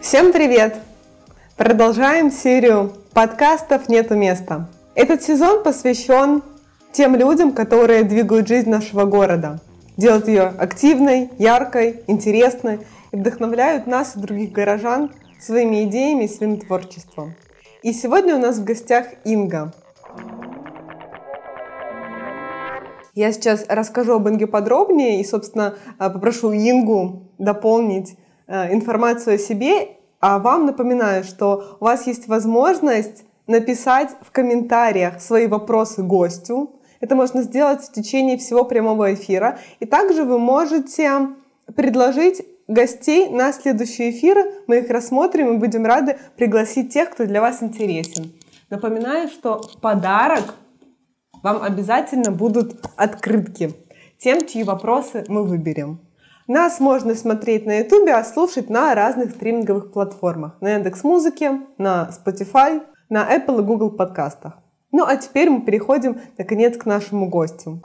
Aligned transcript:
Всем 0.00 0.32
привет! 0.32 0.76
Продолжаем 1.56 2.30
серию 2.30 2.92
подкастов 3.14 3.88
«Нету 3.88 4.14
места». 4.14 4.68
Этот 4.94 5.24
сезон 5.24 5.64
посвящен 5.64 6.44
тем 6.92 7.16
людям, 7.16 7.52
которые 7.52 8.04
двигают 8.04 8.46
жизнь 8.46 8.70
нашего 8.70 9.06
города, 9.06 9.60
делают 9.96 10.28
ее 10.28 10.42
активной, 10.42 11.30
яркой, 11.38 12.04
интересной 12.06 12.78
и 13.10 13.16
вдохновляют 13.16 13.88
нас 13.88 14.14
и 14.14 14.20
других 14.20 14.52
горожан 14.52 15.10
своими 15.40 15.82
идеями 15.82 16.24
и 16.24 16.28
своим 16.28 16.60
творчеством. 16.60 17.34
И 17.82 17.92
сегодня 17.92 18.36
у 18.36 18.38
нас 18.38 18.58
в 18.58 18.64
гостях 18.64 19.08
Инга. 19.24 19.74
Я 23.14 23.32
сейчас 23.32 23.64
расскажу 23.68 24.14
об 24.14 24.28
Инге 24.28 24.46
подробнее 24.46 25.20
и, 25.20 25.24
собственно, 25.24 25.74
попрошу 25.98 26.52
Ингу 26.52 27.24
дополнить 27.38 28.16
Э, 28.50 28.72
информацию 28.72 29.34
о 29.34 29.38
себе, 29.38 29.97
а 30.20 30.38
вам 30.38 30.66
напоминаю, 30.66 31.24
что 31.24 31.76
у 31.80 31.84
вас 31.84 32.06
есть 32.06 32.28
возможность 32.28 33.24
написать 33.46 34.10
в 34.20 34.30
комментариях 34.30 35.20
свои 35.20 35.46
вопросы 35.46 36.02
гостю. 36.02 36.70
Это 37.00 37.14
можно 37.14 37.42
сделать 37.42 37.82
в 37.82 37.92
течение 37.92 38.36
всего 38.36 38.64
прямого 38.64 39.14
эфира. 39.14 39.58
И 39.80 39.86
также 39.86 40.24
вы 40.24 40.38
можете 40.38 41.28
предложить 41.74 42.44
гостей 42.66 43.28
на 43.30 43.52
следующие 43.52 44.10
эфиры. 44.10 44.44
Мы 44.66 44.78
их 44.78 44.90
рассмотрим 44.90 45.54
и 45.54 45.58
будем 45.58 45.86
рады 45.86 46.18
пригласить 46.36 46.92
тех, 46.92 47.10
кто 47.10 47.24
для 47.24 47.40
вас 47.40 47.62
интересен. 47.62 48.32
Напоминаю, 48.70 49.28
что 49.28 49.62
подарок 49.80 50.54
вам 51.42 51.62
обязательно 51.62 52.32
будут 52.32 52.84
открытки 52.96 53.72
тем, 54.18 54.46
чьи 54.46 54.64
вопросы 54.64 55.24
мы 55.28 55.44
выберем. 55.44 56.00
Нас 56.50 56.80
можно 56.80 57.14
смотреть 57.14 57.66
на 57.66 57.80
YouTube, 57.80 58.08
а 58.08 58.24
слушать 58.24 58.70
на 58.70 58.94
разных 58.94 59.32
стриминговых 59.32 59.92
платформах. 59.92 60.56
На 60.62 60.76
Яндекс 60.76 61.04
Музыке, 61.04 61.60
на 61.76 62.08
Spotify, 62.08 62.80
на 63.10 63.36
Apple 63.36 63.60
и 63.60 63.62
Google 63.62 63.90
подкастах. 63.90 64.54
Ну 64.90 65.04
а 65.04 65.16
теперь 65.16 65.50
мы 65.50 65.60
переходим, 65.60 66.18
наконец, 66.38 66.78
к 66.78 66.86
нашему 66.86 67.28
гостю. 67.28 67.82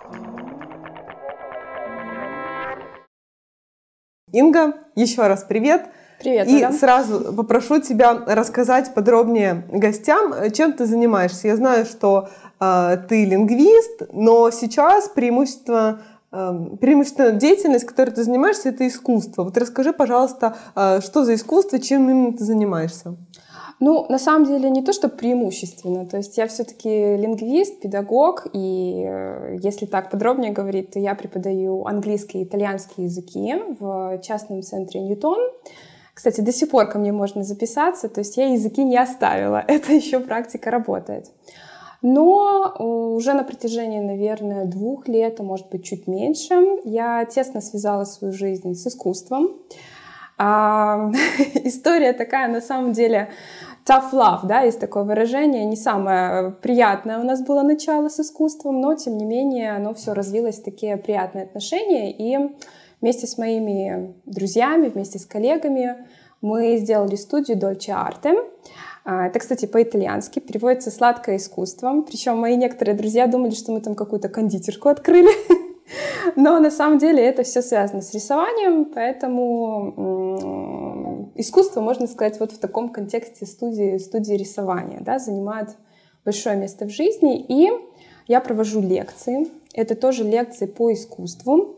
Инга, 4.31 4.75
еще 4.95 5.27
раз 5.27 5.43
привет. 5.43 5.85
Привет. 6.21 6.47
И 6.47 6.55
Оля. 6.63 6.71
сразу 6.71 7.33
попрошу 7.33 7.81
тебя 7.81 8.13
рассказать 8.25 8.93
подробнее 8.93 9.65
гостям, 9.73 10.33
чем 10.53 10.71
ты 10.71 10.85
занимаешься. 10.85 11.49
Я 11.49 11.57
знаю, 11.57 11.85
что 11.85 12.29
э, 12.61 12.97
ты 13.09 13.25
лингвист, 13.25 14.03
но 14.13 14.51
сейчас 14.51 15.09
преимущество 15.09 15.99
преимущественно 16.33 17.31
деятельность, 17.31 17.85
которой 17.85 18.09
ты 18.09 18.23
занимаешься, 18.23 18.69
это 18.69 18.87
искусство. 18.87 19.43
Вот 19.43 19.57
расскажи, 19.57 19.93
пожалуйста, 19.93 20.57
э, 20.75 21.01
что 21.01 21.23
за 21.25 21.35
искусство, 21.35 21.79
чем 21.79 22.09
именно 22.09 22.33
ты 22.33 22.43
занимаешься? 22.43 23.15
Ну, 23.79 24.05
на 24.09 24.17
самом 24.17 24.45
деле 24.45 24.69
не 24.69 24.81
то, 24.81 24.93
что 24.93 25.09
преимущественно. 25.09 26.05
То 26.05 26.17
есть 26.17 26.37
я 26.37 26.47
все-таки 26.47 27.17
лингвист, 27.17 27.81
педагог, 27.81 28.47
и 28.53 29.03
э, 29.05 29.57
если 29.61 29.85
так 29.85 30.09
подробнее 30.09 30.51
говорить, 30.51 30.91
то 30.91 30.99
я 30.99 31.15
преподаю 31.15 31.85
английский 31.85 32.41
и 32.41 32.43
итальянский 32.45 33.03
языки 33.03 33.55
в 33.79 34.19
частном 34.23 34.63
центре 34.63 35.01
Ньютон. 35.01 35.39
Кстати, 36.13 36.41
до 36.41 36.53
сих 36.53 36.69
пор 36.69 36.87
ко 36.87 36.97
мне 36.97 37.11
можно 37.11 37.43
записаться, 37.43 38.07
то 38.07 38.19
есть 38.19 38.37
я 38.37 38.47
языки 38.53 38.83
не 38.83 38.97
оставила. 38.97 39.63
Это 39.67 39.93
еще 39.93 40.19
практика 40.19 40.71
работает. 40.71 41.27
Но 42.03 42.75
э, 42.77 42.83
уже 42.83 43.33
на 43.33 43.43
протяжении, 43.43 44.01
наверное, 44.01 44.65
двух 44.65 45.07
лет, 45.07 45.39
а 45.39 45.43
может 45.43 45.69
быть 45.69 45.85
чуть 45.85 46.05
меньше, 46.05 46.53
я 46.83 47.23
тесно 47.23 47.61
связала 47.61 48.03
свою 48.03 48.33
жизнь 48.33 48.75
с 48.75 48.85
искусством. 48.85 49.57
А, 50.37 51.09
история 51.63 52.11
такая, 52.11 52.49
на 52.49 52.59
самом 52.59 52.91
деле, 52.91 53.29
tough 53.85 54.11
love, 54.11 54.41
да, 54.43 54.61
есть 54.61 54.81
такое 54.81 55.03
выражение, 55.03 55.63
не 55.63 55.77
самое 55.77 56.51
приятное 56.51 57.19
у 57.19 57.23
нас 57.23 57.41
было 57.41 57.61
начало 57.61 58.09
с 58.09 58.19
искусством, 58.19 58.81
но 58.81 58.95
тем 58.95 59.17
не 59.17 59.23
менее 59.25 59.71
оно 59.71 59.93
все 59.93 60.13
развилось 60.13 60.59
в 60.59 60.63
такие 60.65 60.97
приятные 60.97 61.45
отношения, 61.45 62.11
и 62.11 62.53
вместе 62.99 63.27
с 63.27 63.37
моими 63.37 64.13
друзьями, 64.25 64.89
вместе 64.89 65.19
с 65.19 65.25
коллегами 65.25 66.05
мы 66.41 66.75
сделали 66.75 67.15
студию 67.15 67.57
Dolce 67.57 67.91
Arte, 67.91 68.35
это, 69.05 69.39
кстати, 69.39 69.65
по-итальянски, 69.65 70.39
переводится 70.39 70.89
«сладкое 70.91 71.37
искусство». 71.37 72.01
Причем 72.01 72.37
мои 72.37 72.55
некоторые 72.55 72.95
друзья 72.95 73.27
думали, 73.27 73.51
что 73.51 73.71
мы 73.71 73.81
там 73.81 73.95
какую-то 73.95 74.29
кондитерку 74.29 74.89
открыли. 74.89 75.29
Но 76.35 76.59
на 76.59 76.71
самом 76.71 76.97
деле 76.97 77.21
это 77.23 77.43
все 77.43 77.61
связано 77.61 78.01
с 78.01 78.13
рисованием, 78.13 78.85
поэтому 78.85 80.33
искусство, 81.35 81.81
можно 81.81 82.07
сказать, 82.07 82.39
вот 82.39 82.53
в 82.53 82.59
таком 82.59 82.89
контексте 82.89 83.45
студии, 83.45 83.97
студии 83.97 84.33
рисования 84.33 85.01
да, 85.01 85.19
занимает 85.19 85.75
большое 86.23 86.55
место 86.55 86.85
в 86.85 86.89
жизни. 86.89 87.45
И 87.47 87.69
я 88.27 88.39
провожу 88.39 88.81
лекции. 88.81 89.47
Это 89.73 89.95
тоже 89.95 90.23
лекции 90.23 90.65
по 90.65 90.93
искусству, 90.93 91.75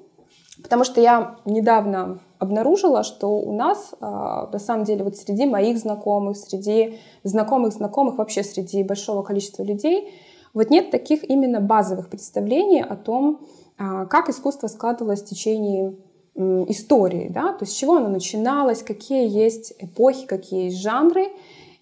потому 0.62 0.84
что 0.84 1.02
я 1.02 1.38
недавно 1.46 2.20
обнаружила, 2.46 3.04
что 3.04 3.28
у 3.28 3.54
нас, 3.54 3.94
а, 4.00 4.50
на 4.52 4.60
самом 4.60 4.86
деле, 4.86 5.04
вот 5.04 5.18
среди 5.18 5.46
моих 5.46 5.78
знакомых, 5.78 6.38
среди 6.38 6.98
знакомых 7.24 7.74
знакомых, 7.74 8.18
вообще 8.18 8.44
среди 8.44 8.84
большого 8.84 9.24
количества 9.24 9.64
людей, 9.64 10.14
вот 10.54 10.70
нет 10.70 10.90
таких 10.90 11.30
именно 11.30 11.60
базовых 11.60 12.10
представлений 12.10 12.82
о 12.82 12.96
том, 12.96 13.42
а, 13.78 14.06
как 14.06 14.30
искусство 14.30 14.68
складывалось 14.68 15.22
в 15.22 15.26
течение 15.26 15.96
истории, 16.38 17.30
да, 17.30 17.54
то 17.54 17.64
есть 17.64 17.72
с 17.72 17.76
чего 17.76 17.96
оно 17.96 18.10
начиналось, 18.10 18.84
какие 18.84 19.26
есть 19.26 19.74
эпохи, 19.80 20.28
какие 20.28 20.66
есть 20.66 20.82
жанры. 20.82 21.28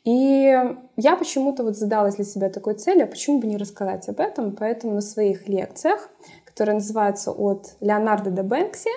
И 0.03 0.53
я 0.97 1.16
почему-то 1.16 1.63
вот 1.63 1.75
задалась 1.75 2.18
для 2.18 2.25
себя 2.25 2.50
такой 2.50 2.75
целью, 2.75 3.06
а 3.06 3.07
почему 3.07 3.40
бы 3.40 3.47
не 3.47 3.57
рассказать 3.57 4.07
об 4.09 4.19
этом, 4.19 4.56
поэтому 4.56 4.94
на 4.94 5.02
своих 5.02 5.47
лекциях, 5.47 6.09
которые 6.46 6.75
называются 6.75 7.31
«От 7.31 7.75
Леонардо 7.79 8.29
до 8.29 8.44
Бэнкси», 8.44 8.91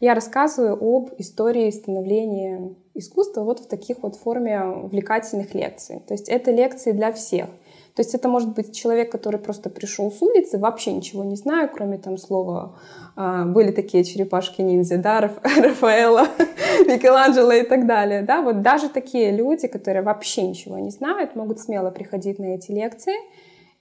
я 0.00 0.14
рассказываю 0.14 0.78
об 0.80 1.10
истории 1.18 1.70
становления 1.70 2.74
искусства 2.94 3.42
вот 3.42 3.60
в 3.60 3.68
таких 3.68 4.02
вот 4.02 4.16
форме 4.16 4.62
увлекательных 4.62 5.54
лекций. 5.54 6.00
То 6.08 6.14
есть 6.14 6.28
это 6.28 6.50
лекции 6.50 6.92
для 6.92 7.12
всех. 7.12 7.46
То 7.94 8.02
есть 8.02 8.14
это 8.14 8.28
может 8.28 8.54
быть 8.54 8.74
человек, 8.74 9.12
который 9.12 9.38
просто 9.38 9.68
пришел 9.68 10.10
с 10.10 10.22
улицы, 10.22 10.58
вообще 10.58 10.92
ничего 10.92 11.24
не 11.24 11.36
знаю, 11.36 11.68
кроме 11.70 11.98
там 11.98 12.16
слова 12.16 12.78
а, 13.16 13.44
были 13.44 13.72
такие 13.72 14.04
черепашки-ниндзя, 14.04 14.96
да, 14.96 15.20
Рафаэла, 15.42 16.28
Микеланджело 16.86 17.52
и 17.52 17.62
так 17.62 17.86
далее, 17.86 18.22
да, 18.22 18.42
вот 18.42 18.62
даже 18.62 18.88
такие 18.88 19.32
люди, 19.32 19.66
которые 19.66 20.02
вообще 20.02 20.42
ничего 20.42 20.78
не 20.78 20.90
знают, 20.90 21.34
могут 21.34 21.58
смело 21.58 21.90
приходить 21.90 22.38
на 22.38 22.54
эти 22.54 22.70
лекции 22.70 23.16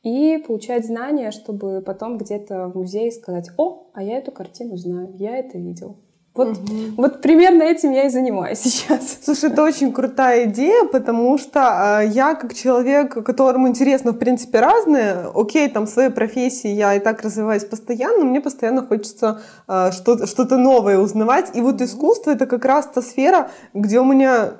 и 0.01 0.43
получать 0.45 0.85
знания, 0.85 1.31
чтобы 1.31 1.81
потом 1.85 2.17
где-то 2.17 2.67
в 2.67 2.77
музее 2.77 3.11
сказать, 3.11 3.49
о, 3.57 3.89
а 3.93 4.01
я 4.03 4.17
эту 4.17 4.31
картину 4.31 4.75
знаю, 4.75 5.13
я 5.17 5.37
это 5.37 5.57
видел. 5.57 5.97
Вот, 6.39 6.57
угу. 6.57 6.93
вот 6.95 7.21
примерно 7.21 7.63
этим 7.63 7.91
я 7.91 8.03
и 8.03 8.09
занимаюсь 8.09 8.59
сейчас. 8.63 9.17
Слушай, 9.21 9.51
это 9.51 9.61
очень 9.61 9.91
крутая 9.91 10.45
идея, 10.45 10.85
потому 10.85 11.37
что 11.37 11.99
э, 12.01 12.07
я 12.07 12.33
как 12.33 12.53
человек, 12.53 13.25
которому 13.25 13.67
интересно, 13.67 14.13
в 14.13 14.17
принципе, 14.17 14.61
разное, 14.61 15.27
окей, 15.35 15.67
там 15.67 15.85
в 15.85 15.89
своей 15.89 16.11
профессии 16.11 16.69
я 16.69 16.95
и 16.95 16.99
так 16.99 17.23
развиваюсь 17.23 17.65
постоянно, 17.65 18.23
мне 18.23 18.39
постоянно 18.39 18.87
хочется 18.87 19.41
э, 19.67 19.91
что-то, 19.91 20.27
что-то 20.27 20.55
новое 20.55 20.97
узнавать. 20.97 21.51
И 21.55 21.61
вот 21.61 21.81
искусство— 21.81 22.31
это 22.35 22.45
как 22.45 22.63
раз 22.63 22.87
та 22.87 23.01
сфера, 23.01 23.51
где 23.73 23.99
у 23.99 24.05
меня 24.05 24.53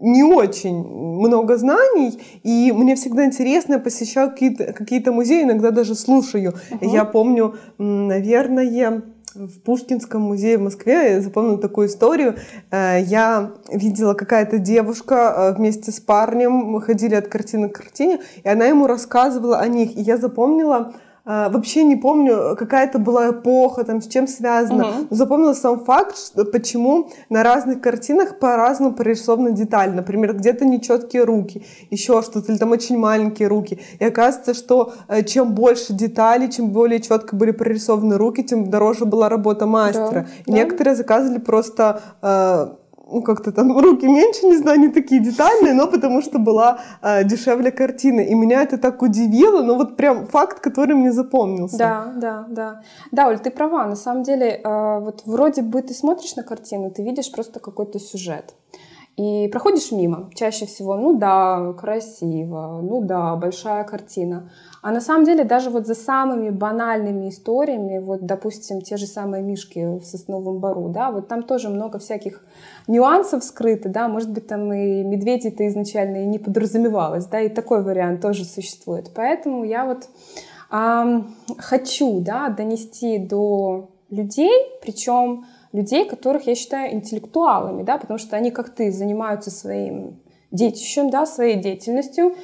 не 0.00 0.22
очень 0.22 0.84
много 0.84 1.58
знаний, 1.58 2.18
и 2.44 2.72
мне 2.72 2.94
всегда 2.94 3.26
интересно, 3.26 3.78
посещаю 3.78 4.30
какие-то 4.30 4.72
какие 4.72 5.06
музеи, 5.10 5.42
иногда 5.42 5.70
даже 5.70 5.94
слушаю. 5.94 6.54
Uh-huh. 6.70 6.90
Я 6.90 7.04
помню, 7.04 7.56
наверное, 7.78 9.04
в 9.36 9.60
Пушкинском 9.60 10.22
музее 10.22 10.58
в 10.58 10.62
Москве 10.62 11.14
я 11.14 11.20
запомнила 11.20 11.58
такую 11.58 11.88
историю. 11.88 12.36
Э, 12.70 13.00
я 13.02 13.52
видела 13.70 14.14
какая-то 14.14 14.58
девушка 14.58 15.34
э, 15.36 15.58
вместе 15.58 15.92
с 15.92 16.00
парнем, 16.00 16.52
мы 16.52 16.80
ходили 16.80 17.14
от 17.14 17.28
картины 17.28 17.68
к 17.68 17.76
картине, 17.76 18.20
и 18.42 18.48
она 18.48 18.66
ему 18.66 18.86
рассказывала 18.86 19.58
о 19.58 19.68
них. 19.68 19.96
И 19.96 20.00
я 20.00 20.16
запомнила 20.16 20.94
а, 21.28 21.48
вообще 21.48 21.82
не 21.82 21.96
помню, 21.96 22.54
какая 22.56 22.86
это 22.86 23.00
была 23.00 23.30
эпоха, 23.30 23.82
там, 23.82 24.00
с 24.00 24.06
чем 24.06 24.28
связано. 24.28 24.82
Uh-huh. 24.82 25.06
Запомнила 25.10 25.54
сам 25.54 25.84
факт, 25.84 26.16
что, 26.16 26.44
почему 26.44 27.10
на 27.30 27.42
разных 27.42 27.80
картинах 27.80 28.38
по-разному 28.38 28.94
прорисованы 28.94 29.50
детали. 29.50 29.90
Например, 29.90 30.34
где-то 30.34 30.64
нечеткие 30.64 31.24
руки, 31.24 31.66
еще 31.90 32.22
что-то, 32.22 32.52
или 32.52 32.58
там 32.58 32.70
очень 32.70 32.96
маленькие 32.96 33.48
руки. 33.48 33.80
И 33.98 34.04
оказывается, 34.04 34.54
что 34.54 34.94
э, 35.08 35.24
чем 35.24 35.52
больше 35.54 35.92
деталей, 35.92 36.48
чем 36.48 36.70
более 36.70 37.00
четко 37.00 37.34
были 37.34 37.50
прорисованы 37.50 38.18
руки, 38.18 38.44
тем 38.44 38.70
дороже 38.70 39.04
была 39.04 39.28
работа 39.28 39.66
мастера. 39.66 40.10
Да, 40.10 40.26
И 40.46 40.52
да. 40.52 40.52
некоторые 40.52 40.94
заказывали 40.94 41.38
просто 41.38 42.02
э, 42.22 42.68
ну, 43.06 43.22
как-то 43.22 43.52
там 43.52 43.78
руки 43.78 44.06
меньше, 44.06 44.46
не 44.46 44.56
знаю, 44.56 44.80
не 44.80 44.88
такие 44.88 45.20
детальные, 45.20 45.74
но 45.74 45.86
потому 45.86 46.22
что 46.22 46.38
была 46.38 46.80
э, 47.02 47.24
дешевле 47.24 47.70
картина. 47.70 48.20
И 48.20 48.34
меня 48.34 48.62
это 48.62 48.78
так 48.78 49.02
удивило, 49.02 49.62
но 49.62 49.74
вот 49.76 49.96
прям 49.96 50.26
факт, 50.26 50.60
который 50.60 50.96
мне 50.96 51.12
запомнился. 51.12 51.78
Да, 51.78 52.12
да, 52.16 52.46
да. 52.48 52.80
Да, 53.12 53.28
Оль, 53.28 53.38
ты 53.38 53.50
права. 53.50 53.86
На 53.86 53.96
самом 53.96 54.22
деле, 54.22 54.60
э, 54.64 54.98
вот 55.00 55.22
вроде 55.26 55.62
бы 55.62 55.82
ты 55.82 55.94
смотришь 55.94 56.36
на 56.36 56.42
картину, 56.42 56.90
ты 56.90 57.02
видишь 57.02 57.30
просто 57.30 57.60
какой-то 57.60 58.00
сюжет. 58.00 58.54
И 59.16 59.48
проходишь 59.48 59.92
мимо. 59.92 60.30
Чаще 60.34 60.66
всего, 60.66 60.94
ну 60.96 61.16
да, 61.16 61.72
красиво, 61.72 62.80
ну 62.82 63.00
да, 63.00 63.34
большая 63.36 63.82
картина. 63.84 64.50
А 64.82 64.90
на 64.90 65.00
самом 65.00 65.24
деле 65.24 65.42
даже 65.44 65.70
вот 65.70 65.86
за 65.86 65.94
самыми 65.94 66.50
банальными 66.50 67.30
историями, 67.30 67.98
вот, 67.98 68.26
допустим, 68.26 68.82
те 68.82 68.98
же 68.98 69.06
самые 69.06 69.42
мишки 69.42 69.98
в 69.98 70.04
Сосновом 70.04 70.58
Бару, 70.58 70.90
да, 70.90 71.10
вот 71.10 71.28
там 71.28 71.42
тоже 71.44 71.70
много 71.70 71.98
всяких 71.98 72.44
нюансов 72.86 73.42
скрыты, 73.42 73.88
да, 73.88 74.06
может 74.08 74.30
быть, 74.30 74.48
там 74.48 74.70
и 74.72 75.02
медведи-то 75.02 75.66
изначально 75.66 76.22
и 76.22 76.26
не 76.26 76.38
подразумевалось, 76.38 77.26
да, 77.26 77.40
и 77.40 77.48
такой 77.48 77.82
вариант 77.82 78.20
тоже 78.20 78.44
существует. 78.44 79.10
Поэтому 79.14 79.64
я 79.64 79.86
вот 79.86 80.08
эм, 80.70 81.34
хочу, 81.56 82.20
да, 82.20 82.50
донести 82.50 83.18
до 83.18 83.88
людей, 84.10 84.52
причем 84.82 85.46
людей, 85.72 86.08
которых 86.08 86.46
я 86.46 86.54
считаю 86.54 86.94
интеллектуалами, 86.94 87.82
да, 87.82 87.98
потому 87.98 88.18
что 88.18 88.36
они, 88.36 88.50
как 88.50 88.70
ты, 88.70 88.90
занимаются 88.90 89.50
своим 89.50 90.20
детищем, 90.50 91.10
да, 91.10 91.26
своей 91.26 91.56
деятельностью, 91.56 92.34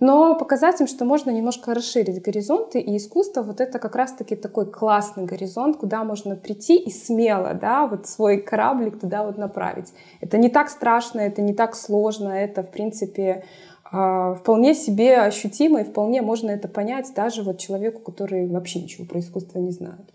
но 0.00 0.34
показать 0.34 0.80
им, 0.80 0.88
что 0.88 1.04
можно 1.04 1.30
немножко 1.30 1.74
расширить 1.74 2.20
горизонты, 2.22 2.80
и 2.80 2.96
искусство 2.96 3.42
вот 3.42 3.60
это 3.60 3.78
как 3.78 3.94
раз-таки 3.94 4.34
такой 4.34 4.68
классный 4.68 5.26
горизонт, 5.26 5.76
куда 5.76 6.02
можно 6.02 6.34
прийти 6.34 6.76
и 6.76 6.90
смело, 6.90 7.54
да, 7.54 7.86
вот 7.86 8.08
свой 8.08 8.38
кораблик 8.38 8.98
туда 8.98 9.24
вот 9.24 9.38
направить. 9.38 9.92
Это 10.20 10.38
не 10.38 10.48
так 10.48 10.70
страшно, 10.70 11.20
это 11.20 11.40
не 11.40 11.54
так 11.54 11.76
сложно, 11.76 12.30
это, 12.30 12.64
в 12.64 12.70
принципе, 12.72 13.44
а, 13.92 14.34
вполне 14.34 14.74
себе 14.74 15.18
ощутимо, 15.18 15.82
и 15.82 15.84
вполне 15.84 16.20
можно 16.20 16.50
это 16.50 16.66
понять 16.66 17.12
даже 17.14 17.44
вот 17.44 17.58
человеку, 17.58 18.00
который 18.00 18.48
вообще 18.48 18.80
ничего 18.80 19.06
про 19.06 19.20
искусство 19.20 19.60
не 19.60 19.70
знает. 19.70 20.11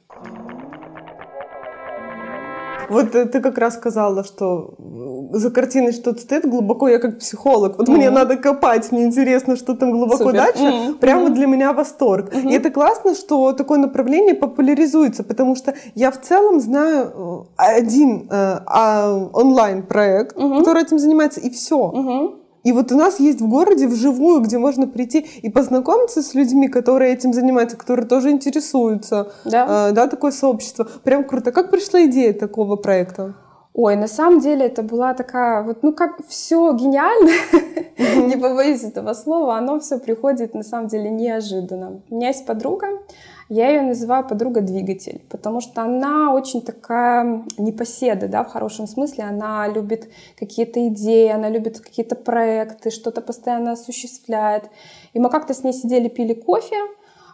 Вот 2.90 3.16
э, 3.16 3.26
ты 3.26 3.42
как 3.42 3.58
раз 3.58 3.76
сказала, 3.76 4.24
что 4.24 4.76
э, 5.34 5.38
за 5.38 5.52
картиной 5.52 5.92
что-то 5.92 6.22
стоит 6.22 6.46
глубоко, 6.46 6.88
я 6.88 7.00
как 7.00 7.20
психолог. 7.20 7.78
Вот 7.78 7.90
mm-hmm. 7.90 7.98
мне 7.98 8.10
надо 8.10 8.38
копать, 8.38 8.92
мне 8.92 9.06
интересно, 9.06 9.56
что 9.56 9.76
там 9.76 9.92
глубоко 9.92 10.26
Супер. 10.26 10.34
дальше. 10.34 10.64
Mm-hmm. 10.64 10.94
Прямо 11.00 11.28
mm-hmm. 11.28 11.34
для 11.34 11.48
меня 11.48 11.74
восторг. 11.74 12.34
Mm-hmm. 12.34 12.52
И 12.52 12.54
это 12.54 12.70
классно, 12.72 13.16
что 13.16 13.54
такое 13.54 13.80
направление 13.80 14.36
популяризуется, 14.36 15.24
потому 15.24 15.56
что 15.56 15.74
я 15.96 16.12
в 16.12 16.22
целом 16.22 16.60
знаю 16.60 17.48
э, 17.58 17.64
один 17.80 18.28
э, 18.30 18.60
э, 18.66 19.28
онлайн-проект, 19.34 20.38
mm-hmm. 20.38 20.60
который 20.60 20.84
этим 20.84 21.00
занимается, 21.00 21.40
и 21.40 21.50
все. 21.50 21.76
Mm-hmm. 21.76 22.47
И 22.68 22.74
вот 22.74 22.92
у 22.92 22.98
нас 22.98 23.18
есть 23.22 23.40
в 23.40 23.48
городе 23.48 23.88
вживую, 23.88 24.42
где 24.42 24.58
можно 24.58 24.88
прийти 24.88 25.20
и 25.42 25.50
познакомиться 25.50 26.22
с 26.22 26.34
людьми, 26.34 26.68
которые 26.68 27.14
этим 27.14 27.32
занимаются, 27.32 27.78
которые 27.78 28.06
тоже 28.06 28.30
интересуются. 28.30 29.32
Да. 29.46 29.88
Э, 29.90 29.94
да, 29.94 30.08
такое 30.08 30.32
сообщество. 30.32 30.86
Прям 31.06 31.24
круто. 31.24 31.54
Как 31.54 31.72
пришла 31.72 32.04
идея 32.08 32.34
такого 32.34 32.76
проекта? 32.76 33.36
Ой, 33.74 33.96
на 33.96 34.08
самом 34.08 34.42
деле 34.42 34.66
это 34.66 34.84
была 34.84 35.14
такая, 35.14 35.64
вот, 35.64 35.82
ну 35.82 35.94
как 35.94 36.20
все 36.28 36.74
гениально, 36.74 37.32
не 38.28 38.36
побоюсь 38.36 38.84
этого 38.84 39.14
слова, 39.14 39.56
оно 39.56 39.80
все 39.80 39.98
приходит 39.98 40.54
на 40.54 40.64
самом 40.64 40.88
деле 40.88 41.10
неожиданно. 41.10 42.02
У 42.10 42.16
меня 42.16 42.30
есть 42.30 42.46
подруга, 42.46 42.88
я 43.50 43.70
ее 43.70 43.82
называю 43.82 44.28
подруга-двигатель, 44.28 45.22
потому 45.30 45.62
что 45.62 45.82
она 45.82 46.34
очень 46.34 46.62
такая 46.62 47.44
непоседа, 47.58 48.28
да, 48.28 48.44
в 48.44 48.50
хорошем 48.50 48.88
смысле. 48.88 49.24
Она 49.24 49.68
любит 49.68 50.10
какие-то 50.38 50.88
идеи, 50.90 51.30
она 51.30 51.50
любит 51.50 51.80
какие-то 51.80 52.16
проекты, 52.16 52.90
что-то 52.90 53.22
постоянно 53.22 53.72
осуществляет. 53.72 54.70
И 55.14 55.20
мы 55.20 55.30
как-то 55.30 55.54
с 55.54 55.64
ней 55.64 55.74
сидели, 55.74 56.10
пили 56.10 56.34
кофе, 56.34 56.76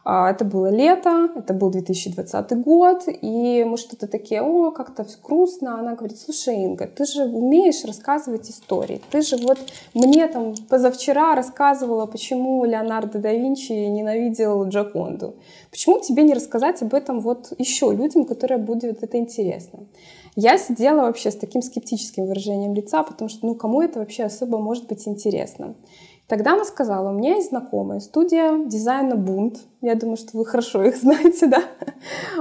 это 0.05 0.43
было 0.43 0.69
лето, 0.69 1.29
это 1.35 1.53
был 1.53 1.69
2020 1.69 2.61
год, 2.61 3.03
и 3.07 3.63
мы 3.63 3.77
что-то 3.77 4.07
такие, 4.07 4.41
о, 4.41 4.71
как-то 4.71 5.05
грустно. 5.23 5.79
Она 5.79 5.95
говорит, 5.95 6.19
слушай, 6.19 6.55
Инга, 6.55 6.87
ты 6.87 7.05
же 7.05 7.23
умеешь 7.23 7.85
рассказывать 7.85 8.49
истории. 8.49 9.01
Ты 9.11 9.21
же 9.21 9.37
вот 9.37 9.59
мне 9.93 10.27
там 10.27 10.55
позавчера 10.67 11.35
рассказывала, 11.35 12.05
почему 12.05 12.65
Леонардо 12.65 13.19
да 13.19 13.31
Винчи 13.31 13.71
ненавидел 13.71 14.67
Джаконду. 14.67 15.35
Почему 15.71 16.01
тебе 16.01 16.23
не 16.23 16.33
рассказать 16.33 16.81
об 16.81 16.93
этом 16.93 17.21
вот 17.21 17.53
еще 17.57 17.93
людям, 17.93 18.25
которым 18.25 18.65
будет 18.65 19.03
это 19.03 19.17
интересно? 19.17 19.85
Я 20.35 20.57
сидела 20.57 21.01
вообще 21.01 21.29
с 21.29 21.35
таким 21.35 21.61
скептическим 21.61 22.25
выражением 22.25 22.73
лица, 22.73 23.03
потому 23.03 23.29
что, 23.29 23.45
ну, 23.45 23.55
кому 23.55 23.81
это 23.81 23.99
вообще 23.99 24.23
особо 24.23 24.57
может 24.57 24.87
быть 24.87 25.07
интересно? 25.07 25.75
Тогда 26.33 26.53
она 26.53 26.65
сказала, 26.65 27.09
у 27.09 27.11
меня 27.11 27.35
есть 27.35 27.49
знакомая 27.49 27.99
студия 27.99 28.65
дизайна 28.65 29.15
«Бунт». 29.15 29.59
Я 29.81 29.93
думаю, 29.93 30.17
что 30.17 30.35
вы 30.35 30.47
хорошо 30.47 30.81
их 30.81 30.97
знаете, 30.99 31.45
да? 31.45 31.63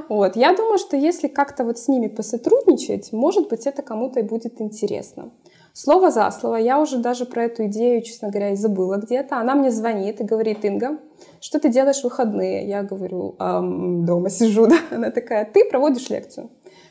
Вот. 0.08 0.34
Я 0.34 0.56
думаю, 0.56 0.78
что 0.78 0.96
если 0.96 1.28
как-то 1.28 1.62
вот 1.62 1.78
с 1.78 1.88
ними 1.88 2.08
посотрудничать, 2.08 3.12
может 3.12 3.50
быть, 3.50 3.66
это 3.66 3.82
кому-то 3.82 4.20
и 4.20 4.22
будет 4.22 4.62
интересно. 4.62 5.30
Слово 5.74 6.10
за 6.10 6.30
слово, 6.30 6.56
я 6.56 6.80
уже 6.80 6.96
даже 6.96 7.26
про 7.26 7.44
эту 7.44 7.66
идею, 7.66 8.00
честно 8.00 8.30
говоря, 8.30 8.52
и 8.52 8.56
забыла 8.56 8.96
где-то. 8.96 9.36
Она 9.36 9.54
мне 9.54 9.70
звонит 9.70 10.22
и 10.22 10.24
говорит, 10.24 10.64
Инга, 10.64 10.98
что 11.42 11.60
ты 11.60 11.68
делаешь 11.68 12.00
в 12.00 12.04
выходные? 12.04 12.66
Я 12.66 12.84
говорю, 12.84 13.36
эм, 13.38 14.06
дома 14.06 14.30
сижу, 14.30 14.66
да? 14.68 14.78
Она 14.90 15.10
такая, 15.10 15.44
ты 15.44 15.68
проводишь 15.68 16.08
лекцию. 16.08 16.48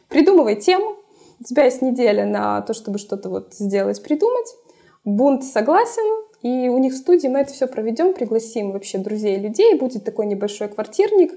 Придумывай 0.07 0.55
тему, 0.55 0.97
у 1.39 1.43
тебя 1.45 1.63
есть 1.65 1.81
неделя 1.81 2.27
на 2.27 2.61
то, 2.61 2.75
чтобы 2.75 2.99
что-то 2.99 3.31
вот 3.31 3.55
сделать, 3.55 4.03
придумать. 4.03 4.55
Бунт 5.03 5.43
согласен, 5.43 6.29
и 6.41 6.69
у 6.69 6.77
них 6.77 6.93
в 6.93 6.97
студии 6.97 7.27
мы 7.27 7.39
это 7.39 7.53
все 7.53 7.67
проведем, 7.67 8.13
пригласим 8.13 8.71
вообще 8.71 8.97
друзей 8.97 9.37
людей, 9.37 9.75
будет 9.75 10.03
такой 10.03 10.25
небольшой 10.25 10.69
квартирник. 10.69 11.33